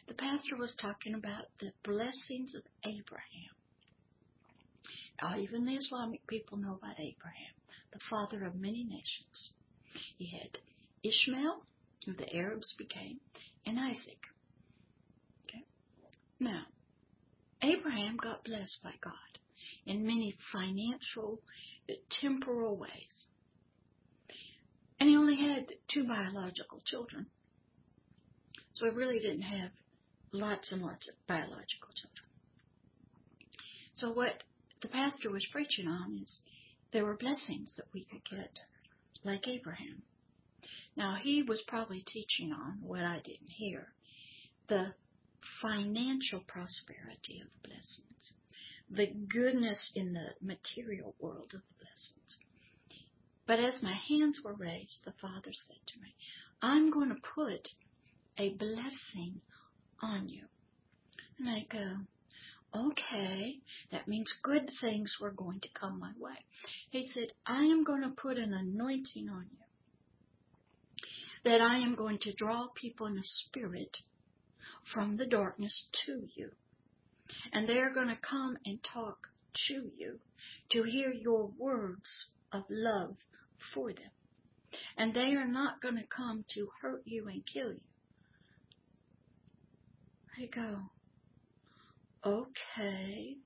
[0.09, 3.55] The pastor was talking about the blessings of Abraham.
[5.39, 7.55] Even the Islamic people know about Abraham,
[7.93, 9.53] the father of many nations.
[10.17, 10.59] He had
[11.03, 11.63] Ishmael,
[12.05, 13.21] who the Arabs became,
[13.67, 14.19] and Isaac.
[15.45, 15.65] Okay?
[16.41, 16.63] Now,
[17.63, 19.13] Abraham got blessed by God
[19.87, 21.41] in many financial,
[21.89, 23.27] uh, temporal ways.
[24.99, 27.27] And he only had two biological children.
[28.75, 29.71] So he really didn't have
[30.33, 32.27] lots and lots of biological children.
[33.95, 34.43] So what
[34.83, 36.41] the pastor was preaching on is
[36.93, 38.59] there were blessings that we could get,
[39.25, 40.03] like Abraham.
[40.97, 43.89] Now he was probably teaching on what I didn't hear,
[44.69, 44.95] the
[45.61, 48.33] financial prosperity of blessings,
[48.91, 52.37] the goodness in the material world of the blessings.
[53.47, 56.15] But as my hands were raised, the Father said to me,
[56.61, 57.69] I'm going to put
[58.39, 59.41] a blessing
[60.01, 60.45] on you.
[61.39, 61.97] And I go,
[62.75, 63.57] okay,
[63.91, 66.37] that means good things were going to come my way.
[66.91, 69.59] He said, I am going to put an anointing on you.
[71.45, 73.97] That I am going to draw people in the spirit
[74.93, 76.51] from the darkness to you.
[77.53, 79.29] And they're going to come and talk
[79.69, 80.19] to you
[80.71, 83.17] to hear your words of love
[83.75, 84.11] for them.
[84.97, 87.81] And they are not going to come to hurt you and kill you.
[90.39, 90.79] I go,
[92.25, 93.37] okay.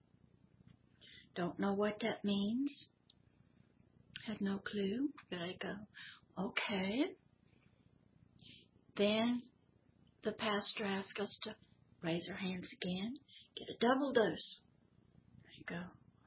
[1.34, 2.86] Don't know what that means.
[4.26, 5.74] Had no clue, but I go,
[6.38, 7.04] okay.
[8.96, 9.42] Then
[10.24, 11.54] the pastor asked us to
[12.02, 13.16] raise our hands again,
[13.56, 14.56] get a double dose.
[15.46, 15.80] I go,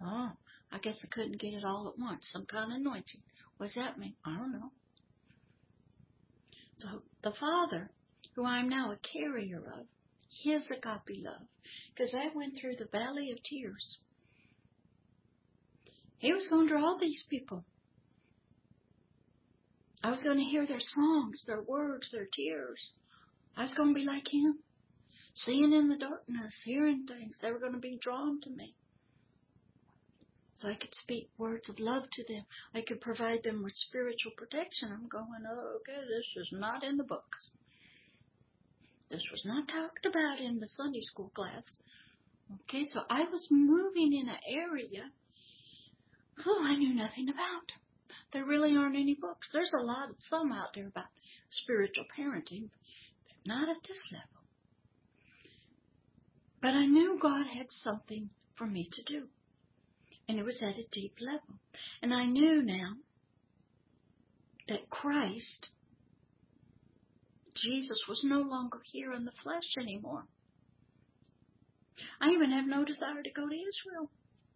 [0.03, 0.31] oh,
[0.71, 2.29] I guess I couldn't get it all at once.
[2.31, 3.21] Some kind of anointing.
[3.57, 4.13] What's that mean?
[4.25, 4.71] I don't know.
[6.77, 6.87] So
[7.23, 7.91] the Father,
[8.35, 9.85] who I'm now a carrier of,
[10.29, 11.47] his agape love,
[11.93, 13.97] because I went through the valley of tears.
[16.17, 17.65] He was going to draw these people.
[20.03, 22.89] I was going to hear their songs, their words, their tears.
[23.57, 24.59] I was going to be like him,
[25.35, 27.35] seeing in the darkness, hearing things.
[27.41, 28.75] They were going to be drawn to me.
[30.53, 32.43] So I could speak words of love to them.
[32.75, 34.91] I could provide them with spiritual protection.
[34.91, 37.51] I'm going, oh, okay, this is not in the books.
[39.09, 41.63] This was not talked about in the Sunday school class.
[42.63, 45.03] Okay, so I was moving in an area
[46.45, 47.71] oh, I knew nothing about.
[48.33, 49.47] There really aren't any books.
[49.51, 51.05] There's a lot of some out there about
[51.49, 52.69] spiritual parenting,
[53.27, 54.27] but not at this level.
[56.61, 59.23] But I knew God had something for me to do.
[60.27, 61.59] And it was at a deep level.
[62.01, 62.93] And I knew now
[64.67, 65.69] that Christ
[67.63, 70.25] Jesus was no longer here in the flesh anymore.
[72.21, 74.09] I even have no desire to go to Israel.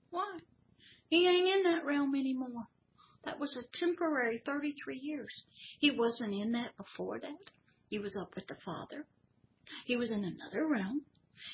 [0.10, 0.40] Why?
[1.10, 2.68] He ain't in that realm anymore.
[3.26, 5.44] That was a temporary 33 years.
[5.80, 7.52] He wasn't in that before that.
[7.90, 9.06] He was up with the Father.
[9.86, 11.04] He was in another realm.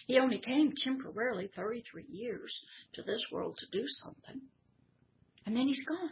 [0.08, 2.54] He only came temporarily 33 years
[2.94, 4.42] to this world to do something.
[5.46, 6.12] And then he's gone.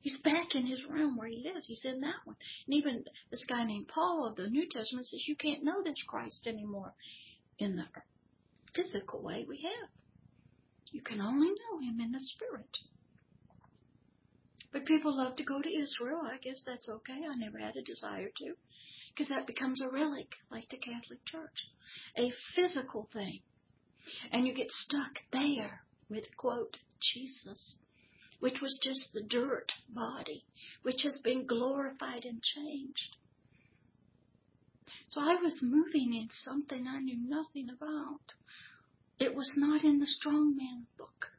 [0.00, 1.66] He's back in his realm where he lives.
[1.66, 2.36] He's in that one.
[2.66, 6.02] And even this guy named Paul of the New Testament says you can't know this
[6.06, 6.94] Christ anymore
[7.58, 7.84] in the
[8.74, 9.90] physical way we have.
[10.92, 12.78] You can only know him in the spirit.
[14.72, 16.22] But people love to go to Israel.
[16.24, 17.20] I guess that's okay.
[17.28, 18.54] I never had a desire to.
[19.14, 21.66] Because that becomes a relic, like the Catholic Church.
[22.16, 23.40] A physical thing.
[24.30, 27.76] And you get stuck there with, quote, Jesus
[28.40, 30.44] which was just the dirt body,
[30.82, 33.16] which has been glorified and changed.
[35.10, 38.34] So I was moving in something I knew nothing about.
[39.18, 41.32] It was not in the strong man book.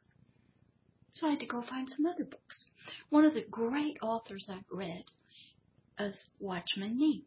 [1.14, 2.64] So I had to go find some other books.
[3.08, 5.04] One of the great authors I've read
[5.98, 7.24] is Watchman Nee.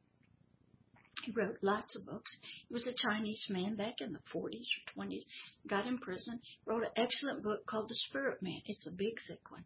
[1.24, 2.38] He wrote lots of books.
[2.68, 5.24] He was a Chinese man back in the 40s or 20s,
[5.68, 8.62] got in prison, wrote an excellent book called The Spirit Man.
[8.66, 9.64] It's a big, thick one.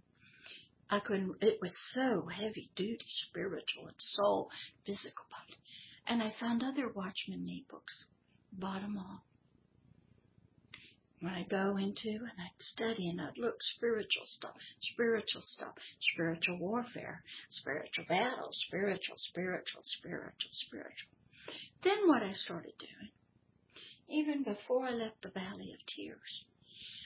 [0.89, 4.52] I couldn't, it was so heavy duty, spiritual and soul,
[4.86, 5.58] physical body.
[6.06, 8.06] And I found other Watchman Nee books,
[8.54, 9.24] bought them all.
[11.20, 14.56] When I go into and I'd study and I'd look spiritual stuff,
[14.93, 15.74] spiritual stuff,
[16.13, 21.17] spiritual warfare, spiritual battles, spiritual, spiritual, spiritual, spiritual.
[21.83, 23.12] Then what I started doing,
[24.10, 26.45] even before I left the Valley of Tears,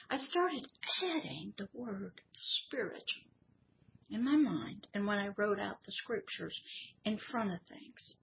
[0.10, 0.68] I started
[1.02, 3.32] adding the word spiritual
[4.10, 6.60] in my mind and when I wrote out the scriptures
[7.06, 8.16] in front of things.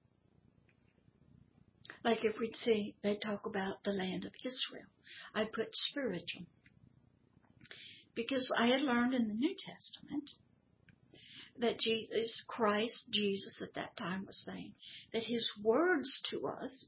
[2.04, 4.86] Like if we'd see, they talk about the land of Israel,
[5.34, 6.46] I put spiritual.
[8.14, 10.30] Because I had learned in the New Testament
[11.60, 14.72] that Jesus, Christ, Jesus at that time was saying
[15.12, 16.86] that his words to us,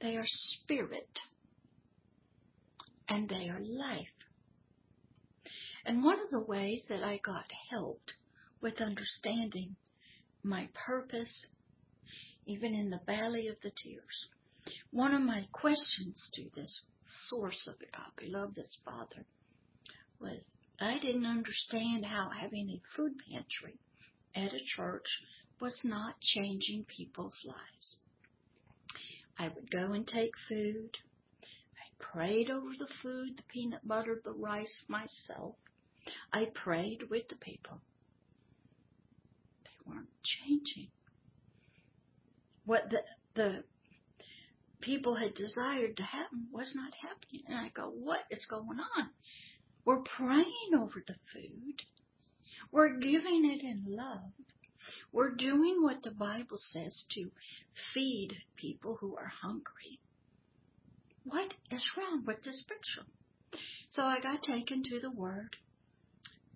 [0.00, 1.18] they are spirit
[3.08, 4.06] and they are life.
[5.84, 8.12] And one of the ways that I got helped
[8.60, 9.76] with understanding
[10.42, 11.46] my purpose,
[12.46, 14.28] even in the valley of the tears,
[14.90, 16.80] one of my questions to this
[17.28, 19.24] source of agape love, this Father,
[20.20, 20.40] was
[20.80, 23.78] I didn't understand how having a food pantry
[24.34, 25.06] at a church
[25.60, 27.96] was not changing people's lives.
[29.38, 30.90] I would go and take food.
[31.42, 35.56] I prayed over the food, the peanut butter, the rice myself.
[36.32, 37.80] I prayed with the people.
[39.64, 40.88] They weren't changing.
[42.64, 43.02] What the,
[43.34, 43.64] the
[44.80, 47.42] people had desired to happen was not happening.
[47.48, 49.10] And I go, what is going on?
[49.88, 51.80] We're praying over the food.
[52.70, 54.34] We're giving it in love.
[55.14, 57.30] We're doing what the Bible says to
[57.94, 59.98] feed people who are hungry.
[61.24, 63.08] What is wrong with this picture?
[63.88, 65.56] So I got taken to the Word,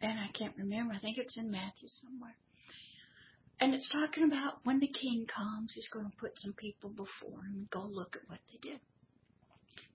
[0.02, 0.92] and I can't remember.
[0.92, 2.36] I think it's in Matthew somewhere.
[3.60, 7.38] And it's talking about when the king comes, he's going to put some people before
[7.46, 8.80] him and go look at what they did.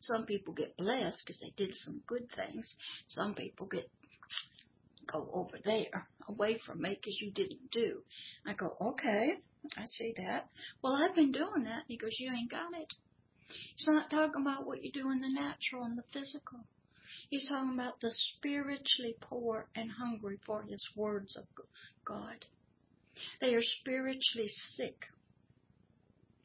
[0.01, 2.75] Some people get blessed because they did some good things.
[3.09, 3.89] Some people get
[5.07, 8.01] go over there away from me because you didn't do.
[8.45, 9.37] I go, okay,
[9.77, 10.49] I see that.
[10.83, 11.83] Well, I've been doing that.
[11.87, 12.93] He goes, you ain't got it.
[13.75, 16.59] He's not talking about what you do in the natural and the physical.
[17.29, 21.45] He's talking about the spiritually poor and hungry for his words of
[22.05, 22.45] God.
[23.41, 25.05] They are spiritually sick.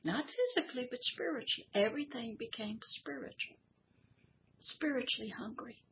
[0.04, 1.68] Not physically, but spiritually.
[1.74, 3.56] Everything became spiritual.
[4.60, 5.82] Spiritually hungry.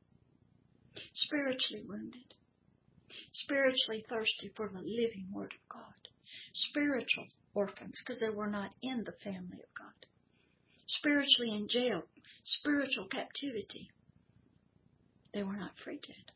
[1.14, 2.34] Spiritually wounded
[3.32, 6.08] spiritually thirsty for the living Word of God,
[6.54, 10.06] spiritual orphans because they were not in the family of God,
[10.86, 12.02] spiritually in jail,
[12.44, 13.90] spiritual captivity.
[15.34, 16.30] They were not free yet.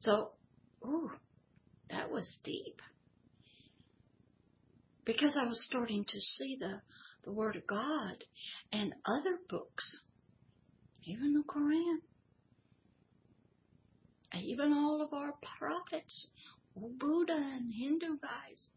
[0.00, 0.30] So,
[0.84, 1.10] ooh,
[1.90, 2.80] that was deep.
[5.04, 6.80] Because I was starting to see the,
[7.24, 8.24] the Word of God
[8.72, 9.96] and other books,
[11.04, 11.98] even the Quran,
[14.40, 16.28] even all of our prophets,
[16.76, 18.68] Buddha and Hindu guys,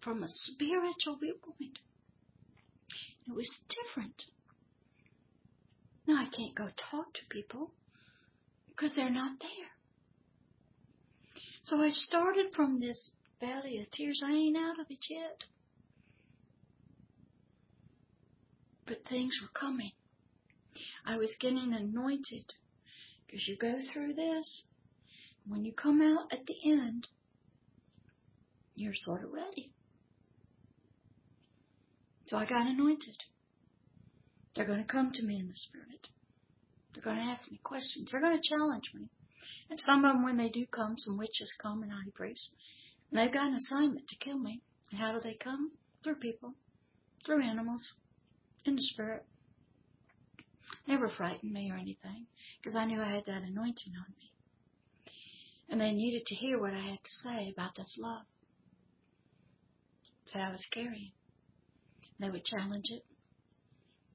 [0.00, 1.78] from a spiritual viewpoint.
[3.26, 4.22] It was different.
[6.06, 7.72] Now I can't go talk to people
[8.68, 9.70] because they're not there.
[11.64, 13.10] So I started from this
[13.40, 14.20] valley of tears.
[14.24, 15.44] I ain't out of it yet.
[18.86, 19.92] But things were coming.
[21.06, 22.52] I was getting anointed
[23.26, 24.64] because you go through this
[25.46, 27.06] when you come out at the end,
[28.74, 29.72] you're sort of ready.
[32.26, 33.16] So I got anointed.
[34.56, 36.08] They're going to come to me in the Spirit.
[36.94, 38.08] They're going to ask me questions.
[38.10, 39.08] They're going to challenge me.
[39.68, 42.50] And some of them, when they do come, some witches come and high priests.
[43.10, 44.62] And they've got an assignment to kill me.
[44.90, 45.72] And how do they come?
[46.02, 46.54] Through people,
[47.26, 47.82] through animals,
[48.64, 49.24] in the Spirit.
[50.86, 52.26] Never frightened me or anything
[52.60, 54.32] because I knew I had that anointing on me.
[55.68, 58.26] And they needed to hear what I had to say about this love
[60.32, 61.12] that I was carrying.
[62.20, 63.04] They would challenge it,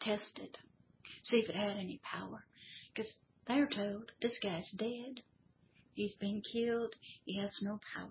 [0.01, 0.57] test it,
[1.23, 2.45] see if it had any power.
[2.93, 3.11] Because
[3.47, 5.21] they're told, this guy's dead.
[5.93, 6.93] He's been killed.
[7.25, 8.09] He has no power.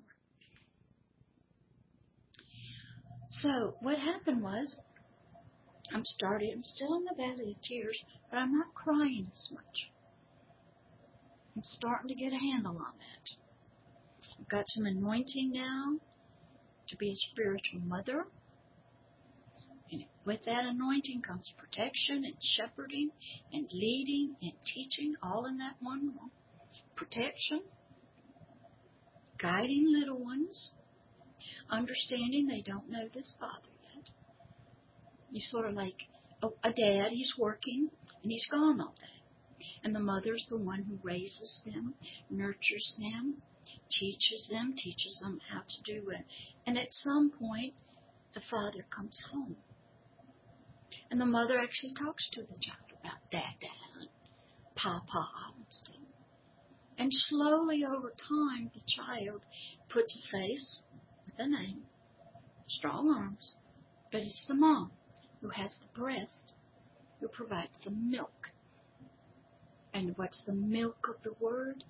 [3.42, 4.74] So what happened was,
[5.92, 7.98] I'm starting, I'm still in the valley of tears,
[8.30, 9.90] but I'm not crying as much.
[11.56, 14.38] I'm starting to get a handle on that.
[14.40, 15.98] I've got some anointing now
[16.88, 18.26] to be a spiritual mother.
[19.90, 23.10] And with that anointing comes protection and shepherding
[23.52, 26.30] and leading and teaching all in that one room.
[26.96, 27.62] Protection,
[29.38, 30.72] guiding little ones,
[31.70, 33.77] understanding they don't know this father
[35.30, 35.96] You sort of like
[36.42, 37.90] a, a dad, he's working
[38.22, 39.64] and he's gone all day.
[39.82, 41.94] And the mother's the one who raises them,
[42.30, 43.42] nurtures them,
[43.90, 46.24] teaches them, teaches them how to do it.
[46.66, 47.74] And at some point,
[48.34, 49.56] the father comes home.
[51.10, 54.08] And the mother actually talks to the child about dada and
[54.76, 55.94] papa and stuff.
[56.98, 59.42] And slowly over time, the child
[59.88, 60.82] puts a face
[61.26, 61.82] with a name,
[62.68, 63.54] strong arms,
[64.10, 64.90] but it's the mom
[65.40, 66.52] who has the breast,
[67.20, 68.50] who provides the milk
[69.98, 71.82] and what's the milk of the word?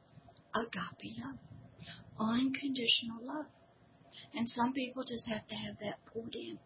[0.54, 1.38] Agape love.
[2.18, 3.46] Unconditional love.
[4.34, 6.58] And some people just have to have that poured in.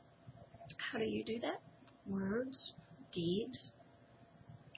[0.76, 1.61] How do you do that?
[2.07, 2.72] Words,
[3.12, 3.70] deeds,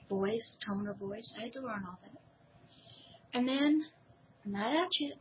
[0.09, 1.33] voice, tone of voice.
[1.37, 2.19] I had to learn all that.
[3.33, 3.83] And then,
[4.45, 5.17] not out yet.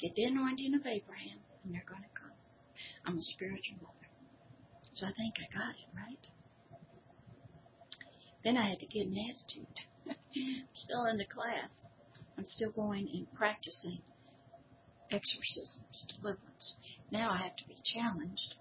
[0.00, 2.32] Get the anointing of Abraham, and they're going to come.
[3.06, 3.95] I'm a spiritual mother.
[4.96, 6.26] So I think I got it right.
[8.42, 9.66] Then I had to get an attitude.
[10.72, 11.68] still in the class.
[12.38, 13.98] I'm still going and practicing
[15.10, 16.76] exorcisms, deliverance.
[17.10, 18.54] Now I have to be challenged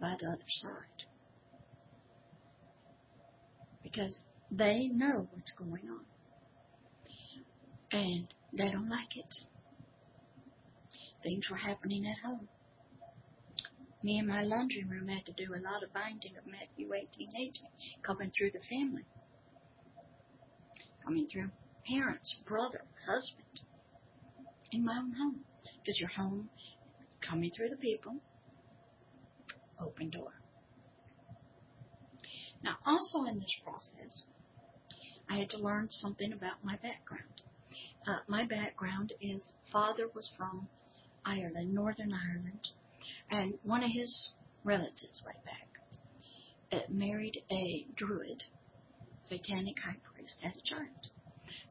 [0.00, 1.06] by the other side.
[3.82, 4.20] Because
[4.52, 6.04] they know what's going on.
[7.90, 9.34] And they don't like it.
[11.24, 12.48] Things were happening at home.
[14.02, 17.28] Me and my laundry room had to do a lot of binding of Matthew 18,
[17.36, 17.52] 18,
[18.02, 19.04] coming through the family.
[21.04, 21.50] Coming through
[21.86, 23.60] parents, brother, husband,
[24.72, 25.44] in my own home.
[25.78, 26.50] Because your home,
[27.20, 28.16] coming through the people,
[29.80, 30.32] open door.
[32.62, 34.24] Now, also in this process,
[35.28, 37.42] I had to learn something about my background.
[38.06, 40.68] Uh, my background is father was from
[41.24, 42.68] Ireland, Northern Ireland,
[43.30, 44.30] and one of his
[44.64, 45.72] relatives way back
[46.72, 48.42] uh, married a druid,
[49.28, 51.10] satanic high priest, had a child.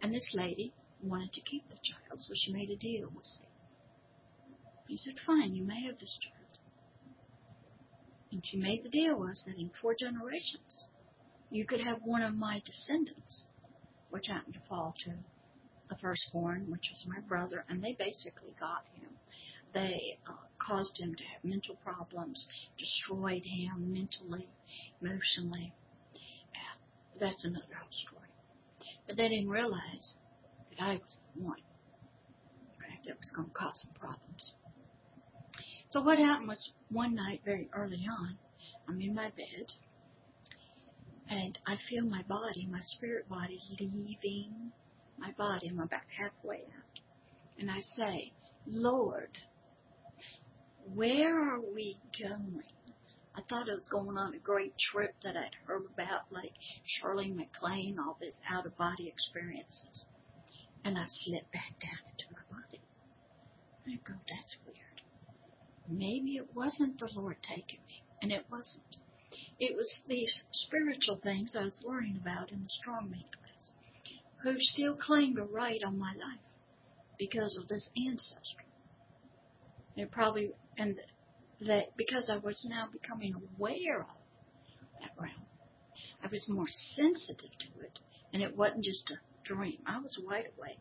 [0.01, 3.49] And this lady wanted to keep the child, so she made a deal with him.
[4.87, 6.41] He said, Fine, you may have this child.
[8.31, 10.85] And she made the deal was that in four generations,
[11.49, 13.45] you could have one of my descendants,
[14.09, 15.11] which happened to fall to
[15.89, 19.09] the firstborn, which was my brother, and they basically got him.
[19.73, 22.45] They uh, caused him to have mental problems,
[22.77, 24.47] destroyed him mentally,
[25.01, 25.73] emotionally.
[26.53, 28.29] Yeah, that's another whole story.
[29.07, 30.13] But they didn't realize
[30.69, 31.61] that I was the one
[32.77, 34.53] okay, that was going to cause some problems.
[35.89, 38.37] So what happened was one night, very early on,
[38.87, 39.73] I'm in my bed,
[41.29, 44.71] and I feel my body, my spirit body, leaving
[45.17, 45.67] my body.
[45.69, 46.99] I'm about halfway out.
[47.59, 48.31] And I say,
[48.65, 49.37] Lord,
[50.93, 52.63] where are we going?
[53.35, 56.51] I thought I was going on a great trip that I'd heard about, like
[56.85, 60.05] Shirley MacLaine, all these out of body experiences.
[60.83, 62.81] And I slipped back down into my body.
[63.87, 65.01] I go, that's weird.
[65.89, 68.97] Maybe it wasn't the Lord taking me, and it wasn't.
[69.59, 73.71] It was these spiritual things I was learning about in the strong man class,
[74.43, 76.41] who still claimed a right on my life
[77.17, 78.65] because of this ancestor.
[79.95, 80.97] It probably and
[81.61, 84.07] that because I was now becoming aware of
[84.99, 85.45] that realm,
[86.23, 87.99] I was more sensitive to it,
[88.33, 89.79] and it wasn't just a dream.
[89.85, 90.79] I was wide awake.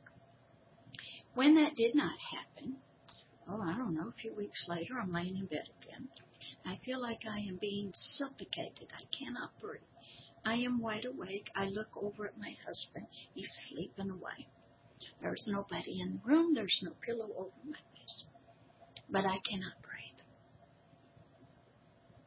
[1.35, 2.77] When that did not happen,
[3.49, 6.09] oh, I don't know, a few weeks later, I'm laying in bed again.
[6.65, 8.89] I feel like I am being suffocated.
[8.97, 9.83] I cannot breathe.
[10.45, 11.51] I am wide awake.
[11.55, 13.07] I look over at my husband.
[13.35, 14.49] He's sleeping away.
[15.21, 16.55] There's nobody in the room.
[16.55, 17.79] There's no pillow over my.
[19.11, 20.25] But I cannot breathe.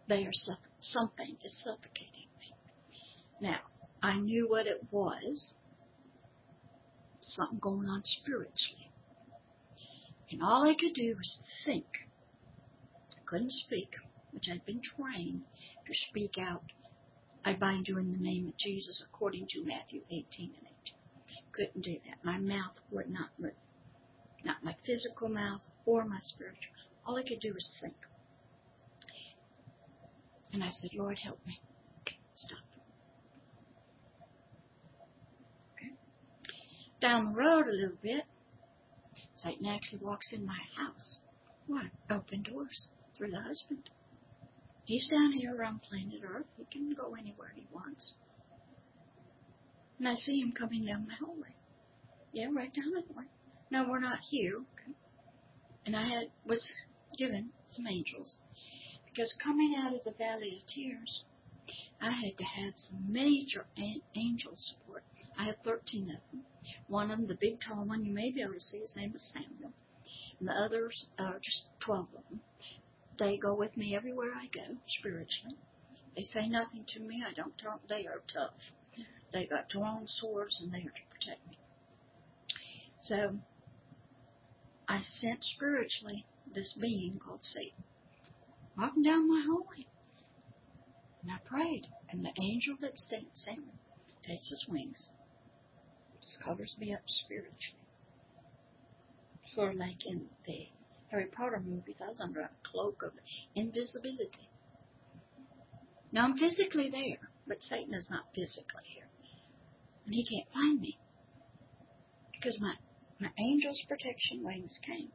[0.07, 2.53] They are suff- something is suffocating me.
[3.41, 3.59] Now,
[4.01, 5.51] I knew what it was.
[7.21, 8.91] Something going on spiritually.
[10.29, 11.85] And all I could do was think.
[13.11, 13.95] I couldn't speak,
[14.31, 15.43] which I'd been trained
[15.87, 16.63] to speak out.
[17.45, 20.95] I bind you in the name of Jesus according to Matthew 18 and 18.
[21.51, 22.23] Couldn't do that.
[22.23, 23.51] My mouth would not move.
[24.43, 26.73] Not my physical mouth or my spiritual.
[27.05, 27.95] All I could do was think.
[30.51, 31.59] And I said, Lord, help me.
[32.35, 32.59] Stop.
[35.75, 35.93] Okay.
[37.01, 38.23] Down the road a little bit,
[39.35, 41.19] Satan actually walks in my house.
[41.67, 41.85] What?
[42.09, 43.89] Open doors through the husband.
[44.85, 46.45] He's down here around planet Earth.
[46.57, 48.13] He can go anywhere he wants.
[49.97, 51.55] And I see him coming down my hallway.
[52.33, 53.25] Yeah, right down the way.
[53.73, 54.57] No, we're not here.
[54.57, 54.93] Okay.
[55.87, 56.63] And I had was
[57.17, 58.37] given some angels
[59.09, 61.23] because coming out of the valley of tears,
[61.99, 63.65] I had to have some major
[64.15, 65.03] angel support.
[65.39, 66.45] I have 13 of them.
[66.87, 69.13] One of them, the big tall one, you may be able to see, his name
[69.15, 69.73] is Samuel.
[70.39, 72.41] And the others are just 12 of them.
[73.17, 75.57] They go with me everywhere I go, spiritually.
[76.15, 77.23] They say nothing to me.
[77.27, 77.81] I don't talk.
[77.89, 78.53] They are tough.
[79.33, 81.57] They got drawn swords and they are to protect me.
[83.05, 83.39] So,
[84.87, 87.83] I sent spiritually this being called Satan
[88.77, 89.85] walking down my hallway.
[91.21, 93.73] And I prayed, and the angel that sent me
[94.25, 95.09] takes his wings,
[96.21, 97.79] just covers me up spiritually.
[99.55, 100.67] Sort of like in the
[101.09, 103.11] Harry Potter movies, I was under a cloak of
[103.55, 104.49] invisibility.
[106.11, 109.07] Now I'm physically there, but Satan is not physically here.
[110.05, 110.97] And he can't find me.
[112.31, 112.73] Because my,
[113.23, 115.09] my angel's protection wings came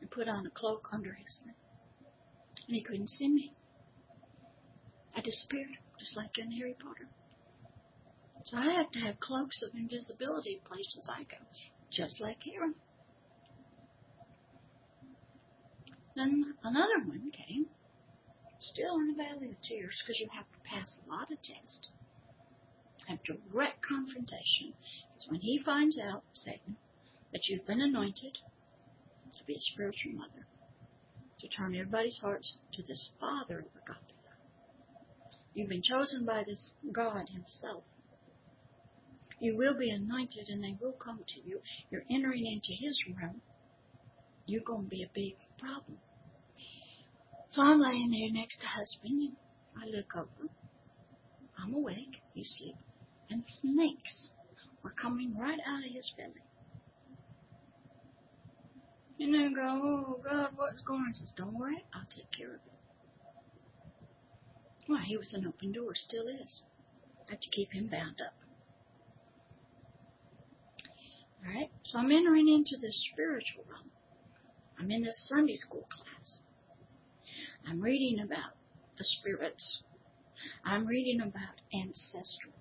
[0.00, 1.54] and put on a cloak under his thing.
[2.66, 3.52] And he couldn't see me.
[5.16, 7.08] I disappeared, just like in Harry Potter.
[8.44, 11.36] So I have to have cloaks of invisibility places I go,
[11.90, 12.74] just like Aaron.
[16.14, 17.66] Then another one came,
[18.60, 21.88] still in the Valley of Tears, because you have to pass a lot of tests.
[23.08, 24.74] Have direct confrontation.
[25.14, 26.76] Because when he finds out, Satan,
[27.32, 28.38] that you've been anointed
[29.36, 30.46] to be a spiritual mother,
[31.40, 34.08] to turn everybody's hearts to this Father of agape
[35.58, 37.82] You've been chosen by this God Himself.
[39.40, 41.60] You will be anointed and they will come to you.
[41.90, 43.40] You're entering into His realm.
[44.46, 45.98] You're going to be a big problem.
[47.50, 49.32] So I'm laying there next to husband and
[49.76, 50.48] I look over.
[51.60, 52.22] I'm awake.
[52.34, 52.76] He's asleep.
[53.30, 54.30] And snakes
[54.84, 56.47] were coming right out of his belly.
[59.20, 61.12] And then go, oh God, what's going on?
[61.12, 62.60] He says, don't worry, I'll take care of it.
[64.88, 66.62] Well, he was an open door, still is.
[67.28, 68.32] I have to keep him bound up.
[71.44, 73.90] Alright, so I'm entering into the spiritual realm.
[74.78, 76.40] I'm in this Sunday school class.
[77.68, 78.52] I'm reading about
[78.96, 79.82] the spirits.
[80.64, 82.54] I'm reading about ancestral,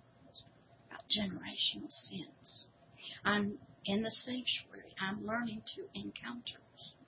[0.89, 2.65] about generational sins.
[3.23, 4.93] I'm in the sanctuary.
[4.99, 6.59] I'm learning to encounter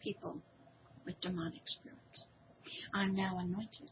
[0.01, 0.41] people
[1.05, 2.25] with demonic spirits.
[2.93, 3.91] I'm now anointed.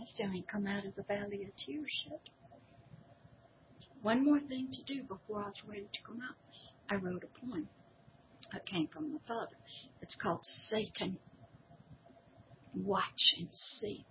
[0.00, 2.20] I still ain't come out of the valley of tears yet.
[4.02, 6.36] One more thing to do before I was ready to come out.
[6.90, 7.68] I wrote a poem.
[8.54, 9.56] It came from the father.
[10.00, 11.18] It's called Satan.
[12.74, 13.48] Watch and
[13.80, 14.04] see.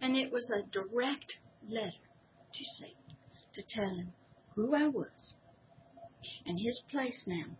[0.00, 1.34] And it was a direct
[1.68, 3.16] letter to Satan
[3.54, 4.12] to tell him
[4.54, 5.34] who I was.
[6.46, 7.56] And his place now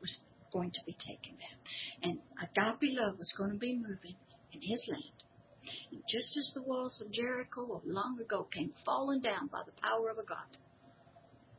[0.00, 0.20] was
[0.52, 1.58] going to be taken down.
[2.02, 4.16] And agape love was going to be moving
[4.52, 5.24] in his land.
[5.92, 9.80] And just as the walls of Jericho of long ago came falling down by the
[9.80, 10.58] power of a God,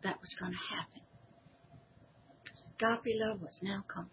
[0.03, 1.01] that was going to happen.
[2.43, 4.09] Because agape love was now coming.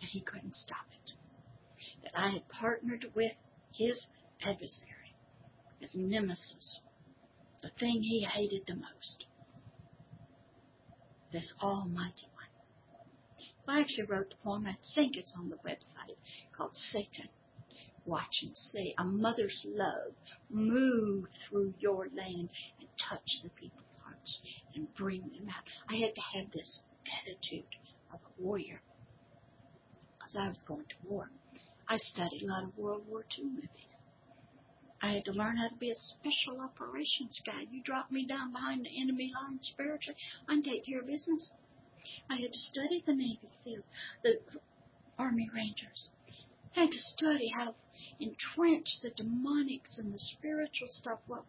[0.00, 1.12] And he couldn't stop it.
[2.04, 3.32] That I had partnered with
[3.72, 4.06] his
[4.40, 5.16] adversary,
[5.80, 6.80] his nemesis,
[7.62, 9.24] the thing he hated the most,
[11.32, 13.76] this Almighty One.
[13.76, 16.16] I actually wrote the poem, I think it's on the website,
[16.56, 17.28] called Satan
[18.08, 20.14] watch and see a mother's love
[20.50, 22.48] move through your land
[22.80, 24.40] and touch the people's hearts
[24.74, 25.64] and bring them out.
[25.88, 26.80] I had to have this
[27.22, 27.66] attitude
[28.12, 28.80] of a warrior
[30.18, 31.30] because I was going to war.
[31.88, 33.97] I studied a lot of World War II movies.
[35.00, 37.66] I had to learn how to be a special operations guy.
[37.70, 40.18] You drop me down behind the enemy line spiritually,
[40.48, 41.52] I can take care of business.
[42.28, 43.84] I had to study the Navy SEALs,
[44.22, 44.40] the
[45.18, 46.08] Army Rangers.
[46.76, 47.74] I had to study how
[48.20, 51.20] entrench the demonics and the spiritual stuff.
[51.26, 51.46] Well,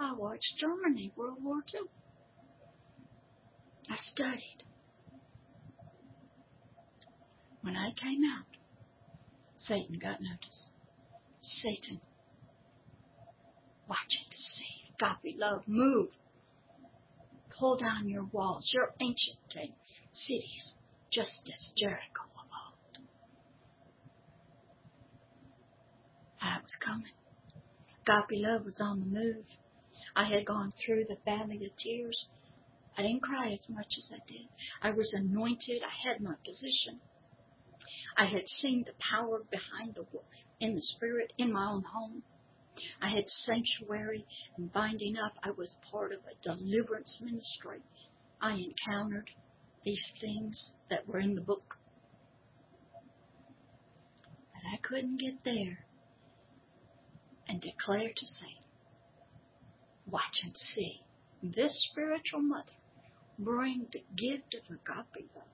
[0.00, 1.80] I watched Germany, World War II.
[3.90, 4.62] I studied.
[7.62, 8.46] When I came out,
[9.56, 10.70] Satan got notice.
[11.42, 12.00] Satan,
[13.88, 14.92] watching to see.
[15.00, 16.10] Agape love, move.
[17.58, 19.38] Pull down your walls, your ancient
[20.12, 20.74] cities,
[21.10, 22.22] just as Jericho.
[22.36, 23.04] Of old.
[26.40, 27.12] I was coming.
[28.06, 29.44] Agape love was on the move.
[30.14, 32.26] I had gone through the valley of tears.
[32.96, 34.48] I didn't cry as much as I did.
[34.82, 35.82] I was anointed.
[35.82, 37.00] I had my position.
[38.16, 40.04] I had seen the power behind the
[40.60, 42.22] in the spirit in my own home.
[43.00, 44.26] I had sanctuary
[44.56, 45.32] and binding up.
[45.42, 47.80] I was part of a deliverance ministry.
[48.40, 49.30] I encountered
[49.84, 51.78] these things that were in the book.
[54.52, 55.84] But I couldn't get there
[57.48, 58.64] and declare to Satan,
[60.06, 61.00] watch and see
[61.42, 62.72] this spiritual mother
[63.38, 65.44] bring the gift of agape love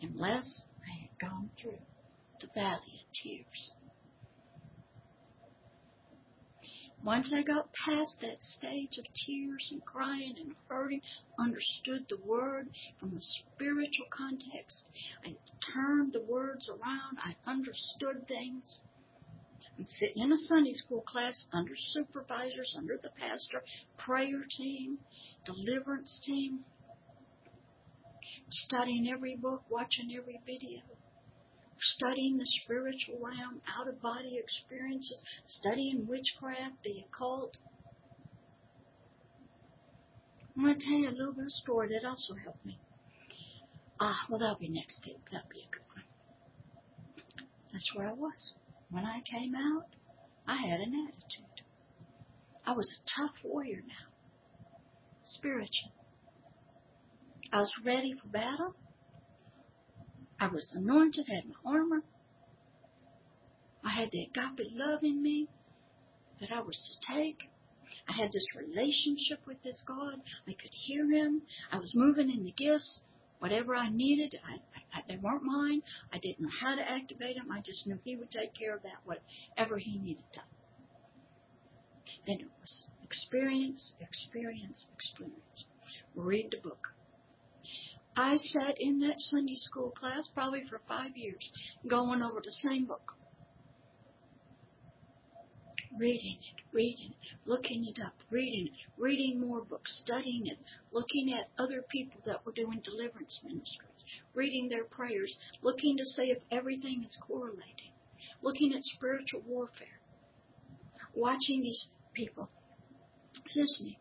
[0.00, 1.78] unless I had gone through
[2.40, 3.72] the valley of tears.
[7.04, 11.00] Once I got past that stage of tears and crying and hurting,
[11.36, 12.68] understood the word
[13.00, 14.84] from a spiritual context,
[15.24, 15.34] I
[15.74, 18.80] turned the words around, I understood things.
[19.76, 23.64] I'm sitting in a Sunday school class under supervisors, under the pastor,
[23.98, 24.98] prayer team,
[25.44, 26.60] deliverance team,
[28.50, 30.82] studying every book, watching every video,
[31.82, 37.56] studying the spiritual realm, out of body experiences, studying witchcraft, the occult.
[40.56, 42.78] I'm going to tell you a little bit of story that also helped me.
[44.00, 46.04] Ah, well, that'll be next That'll be a good one.
[47.72, 48.54] That's where I was
[48.92, 49.86] when I came out,
[50.46, 51.64] I had an attitude.
[52.66, 54.12] I was a tough warrior now,
[55.24, 55.92] spiritual.
[57.50, 58.74] I was ready for battle.
[60.42, 62.02] I was anointed, had my armor.
[63.84, 65.46] I had the agape love in me
[66.40, 67.48] that I was to take.
[68.08, 70.20] I had this relationship with this God.
[70.48, 71.42] I could hear Him.
[71.70, 72.98] I was moving in the gifts.
[73.38, 75.82] Whatever I needed, I, I, they weren't mine.
[76.12, 77.52] I didn't know how to activate them.
[77.52, 80.42] I just knew He would take care of that, whatever He needed done.
[82.26, 85.66] And it was experience, experience, experience.
[86.16, 86.88] Read the book.
[88.16, 91.50] I sat in that Sunday school class probably for five years,
[91.88, 93.14] going over the same book.
[95.98, 100.58] Reading it, reading it, looking it up, reading it, reading more books, studying it,
[100.90, 104.04] looking at other people that were doing deliverance ministries,
[104.34, 107.92] reading their prayers, looking to see if everything is correlating,
[108.42, 110.00] looking at spiritual warfare,
[111.14, 112.48] watching these people,
[113.54, 113.96] listening.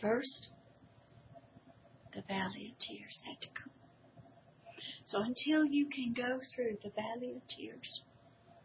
[0.00, 0.48] First,
[2.14, 3.72] the valley of tears had to come.
[5.06, 8.02] So until you can go through the valley of tears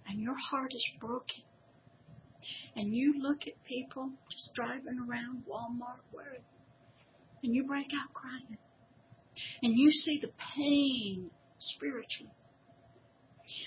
[0.07, 1.43] and your heart is broken
[2.75, 6.37] and you look at people just driving around Walmart where
[7.43, 8.57] and you break out crying
[9.61, 12.31] and you see the pain spiritually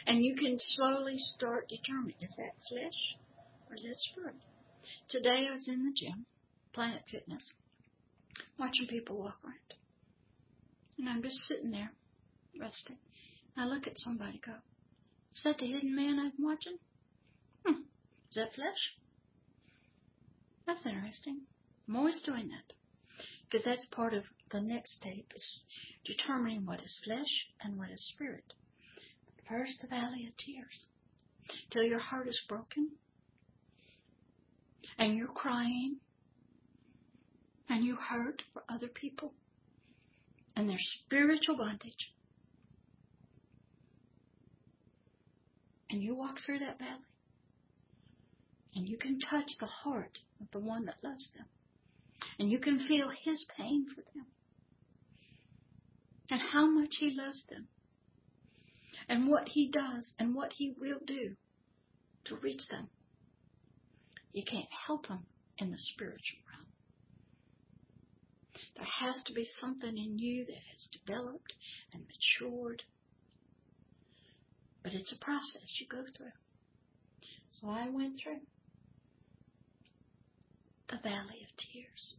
[0.06, 3.16] and you can slowly start determining is that flesh
[3.68, 4.34] or is that spirit?
[5.08, 6.26] Today I was in the gym,
[6.72, 7.50] Planet Fitness,
[8.58, 9.56] watching people walk around.
[10.98, 11.92] And I'm just sitting there,
[12.58, 12.96] resting.
[13.56, 14.52] And I look at somebody go,
[15.34, 16.78] Is that the hidden man I'm watching?
[17.66, 17.82] Hmm.
[18.30, 18.96] Is that flesh?
[20.66, 21.42] That's interesting.
[21.88, 22.74] I'm always doing that.
[23.50, 25.58] Because that's part of the next step is
[26.04, 28.54] determining what is flesh and what is spirit.
[29.48, 30.86] First, the valley of tears.
[31.70, 32.92] Till your heart is broken
[34.98, 35.96] and you're crying
[37.68, 39.32] and you hurt for other people
[40.56, 42.10] and their spiritual bondage.
[45.90, 47.00] And you walk through that valley
[48.74, 51.46] and you can touch the heart of the one that loves them.
[52.38, 54.26] And you can feel his pain for them
[56.30, 57.68] and how much he loves them
[59.08, 61.36] and what he does and what he will do
[62.24, 62.88] to reach them.
[64.32, 65.26] You can't help them
[65.58, 66.41] in the spiritual.
[68.76, 71.52] There has to be something in you that has developed
[71.92, 72.82] and matured.
[74.82, 76.32] But it's a process you go through.
[77.60, 78.40] So I went through
[80.88, 82.14] the valley of tears.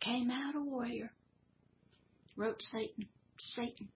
[0.00, 1.12] Came out a warrior.
[2.36, 3.88] Wrote Satan, Satan,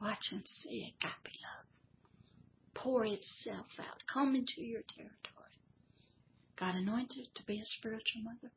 [0.00, 1.60] watch and see agape love
[2.82, 5.58] pour itself out, come into your territory.
[6.58, 8.52] Got anointed to be a spiritual mother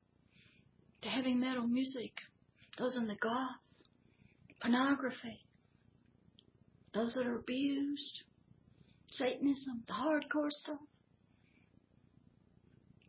[1.04, 2.12] to heavy metal music,
[2.78, 3.50] those in the goth,
[4.62, 5.46] pornography,
[6.94, 8.24] those that are abused,
[9.12, 10.80] Satanism, the hardcore stuff,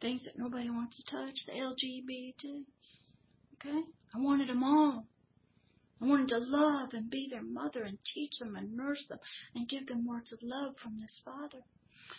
[0.00, 2.64] things that nobody wants to touch, the LGBT.
[3.54, 3.80] Okay?
[4.14, 5.06] I wanted them all.
[6.02, 9.18] I wanted to love and be their mother and teach them and nurse them
[9.54, 11.64] and give them words of love from this Father.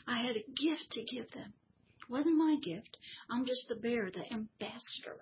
[0.07, 1.53] I had a gift to give them.
[1.99, 2.97] It wasn't my gift.
[3.29, 5.21] I'm just the bearer, the ambassador.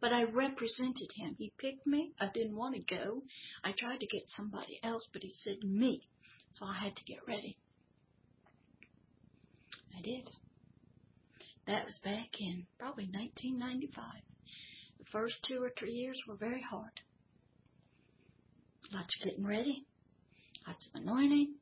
[0.00, 1.34] But I represented him.
[1.38, 2.12] He picked me.
[2.20, 3.22] I didn't want to go.
[3.64, 6.08] I tried to get somebody else, but he said me.
[6.52, 7.56] So I had to get ready.
[9.96, 10.30] I did.
[11.66, 14.04] That was back in probably 1995.
[14.98, 17.00] The first two or three years were very hard.
[18.92, 19.84] Lots of getting ready,
[20.66, 21.54] lots of anointing,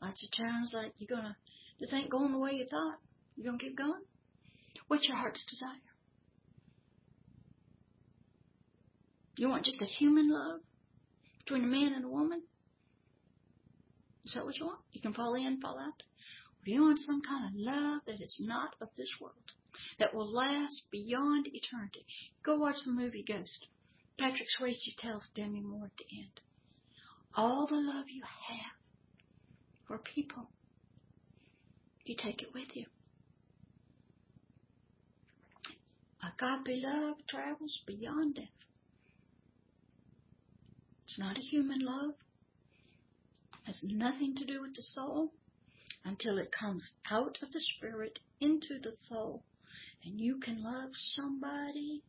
[0.00, 1.36] lots of challenges like you're gonna
[1.78, 2.98] this ain't going the way you thought.
[3.36, 4.02] You gonna keep going?
[4.88, 5.91] What's your heart's desire?
[9.36, 10.60] You want just a human love
[11.38, 12.42] between a man and a woman?
[14.24, 14.80] Is that what you want?
[14.92, 16.02] You can fall in, fall out.
[16.02, 19.34] Or do you want some kind of love that is not of this world,
[19.98, 22.04] that will last beyond eternity?
[22.44, 23.66] Go watch the movie Ghost.
[24.18, 26.40] Patrick Swayze tells Demi Moore at the end,
[27.34, 28.76] all the love you have
[29.86, 30.50] for people,
[32.04, 32.86] you take it with you.
[36.22, 38.44] Agape love travels beyond death.
[41.12, 42.14] It's not a human love.
[43.52, 45.34] It has nothing to do with the soul
[46.06, 49.42] until it comes out of the spirit into the soul.
[50.02, 52.02] And you can love somebody,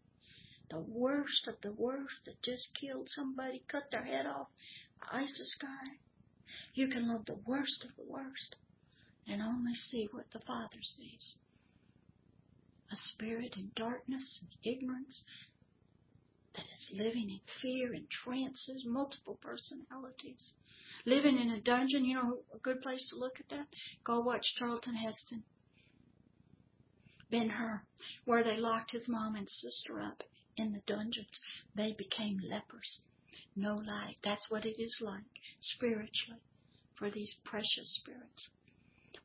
[0.69, 4.47] the worst of the worst that just killed somebody, cut their head off,
[5.11, 5.99] ISIS guy,
[6.73, 8.55] You can love the worst of the worst
[9.27, 11.33] and only see what the Father sees.
[12.89, 15.23] A spirit in darkness and ignorance
[16.55, 20.53] that is living in fear and trances, multiple personalities.
[21.05, 23.67] Living in a dungeon, you know, a good place to look at that?
[24.03, 25.43] Go watch Charlton Heston.
[27.29, 27.81] Ben Hur,
[28.25, 30.23] where they locked his mom and sister up
[30.55, 31.39] in the dungeons.
[31.75, 33.01] They became lepers.
[33.55, 34.17] No light.
[34.23, 35.23] That's what it is like
[35.59, 36.41] spiritually
[36.95, 38.47] for these precious spirits.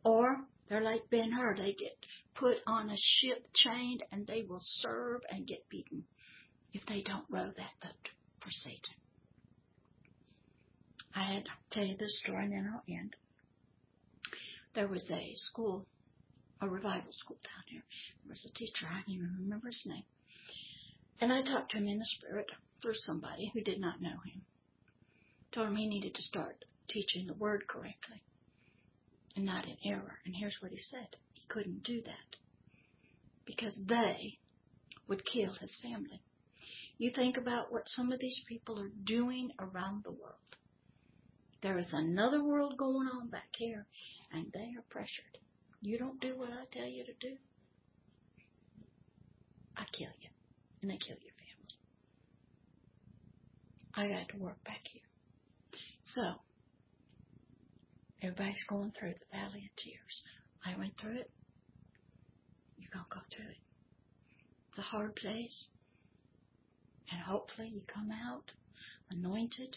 [0.04, 1.56] Or they're like Ben Hur.
[1.56, 1.96] They get
[2.34, 6.04] put on a ship chained and they will serve and get beaten
[6.72, 8.08] if they don't row that boat
[8.40, 8.96] for Satan.
[11.14, 13.14] I had to tell you this story and then I'll end.
[14.74, 15.86] There was a school,
[16.60, 17.82] a revival school down here.
[18.24, 20.04] There was a teacher, I don't even remember his name.
[21.20, 22.46] And I talked to him in the spirit
[22.80, 24.42] through somebody who did not know him.
[25.52, 28.22] Told him he needed to start teaching the word correctly
[29.34, 30.18] and not in error.
[30.24, 31.16] And here's what he said.
[31.32, 32.36] He couldn't do that
[33.46, 34.38] because they
[35.08, 36.22] would kill his family.
[36.98, 40.34] You think about what some of these people are doing around the world.
[41.62, 43.86] There is another world going on back here,
[44.32, 45.38] and they are pressured.
[45.80, 47.36] You don't do what I tell you to do,
[49.76, 50.28] I kill you,
[50.82, 51.74] and they kill your family.
[53.94, 55.02] I got to work back here.
[56.14, 56.22] So,
[58.22, 60.22] everybody's going through the valley of tears.
[60.66, 61.30] I went through it.
[62.76, 63.58] You're going to go through it.
[64.70, 65.66] It's a hard place.
[67.10, 68.52] And hopefully you come out
[69.10, 69.76] anointed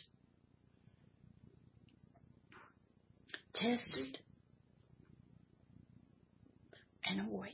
[3.62, 4.20] tested,
[7.06, 7.54] and a warrior.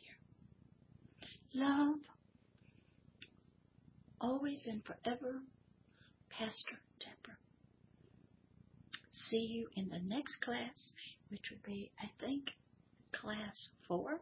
[1.53, 1.97] Love,
[4.21, 5.41] always and forever,
[6.29, 7.37] Pastor Deborah.
[9.29, 10.91] See you in the next class,
[11.29, 12.51] which would be, I think,
[13.11, 14.19] class four.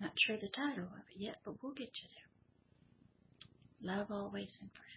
[0.00, 2.29] Not sure the title of it yet, but we'll get you there.
[3.82, 4.89] Love always and forever.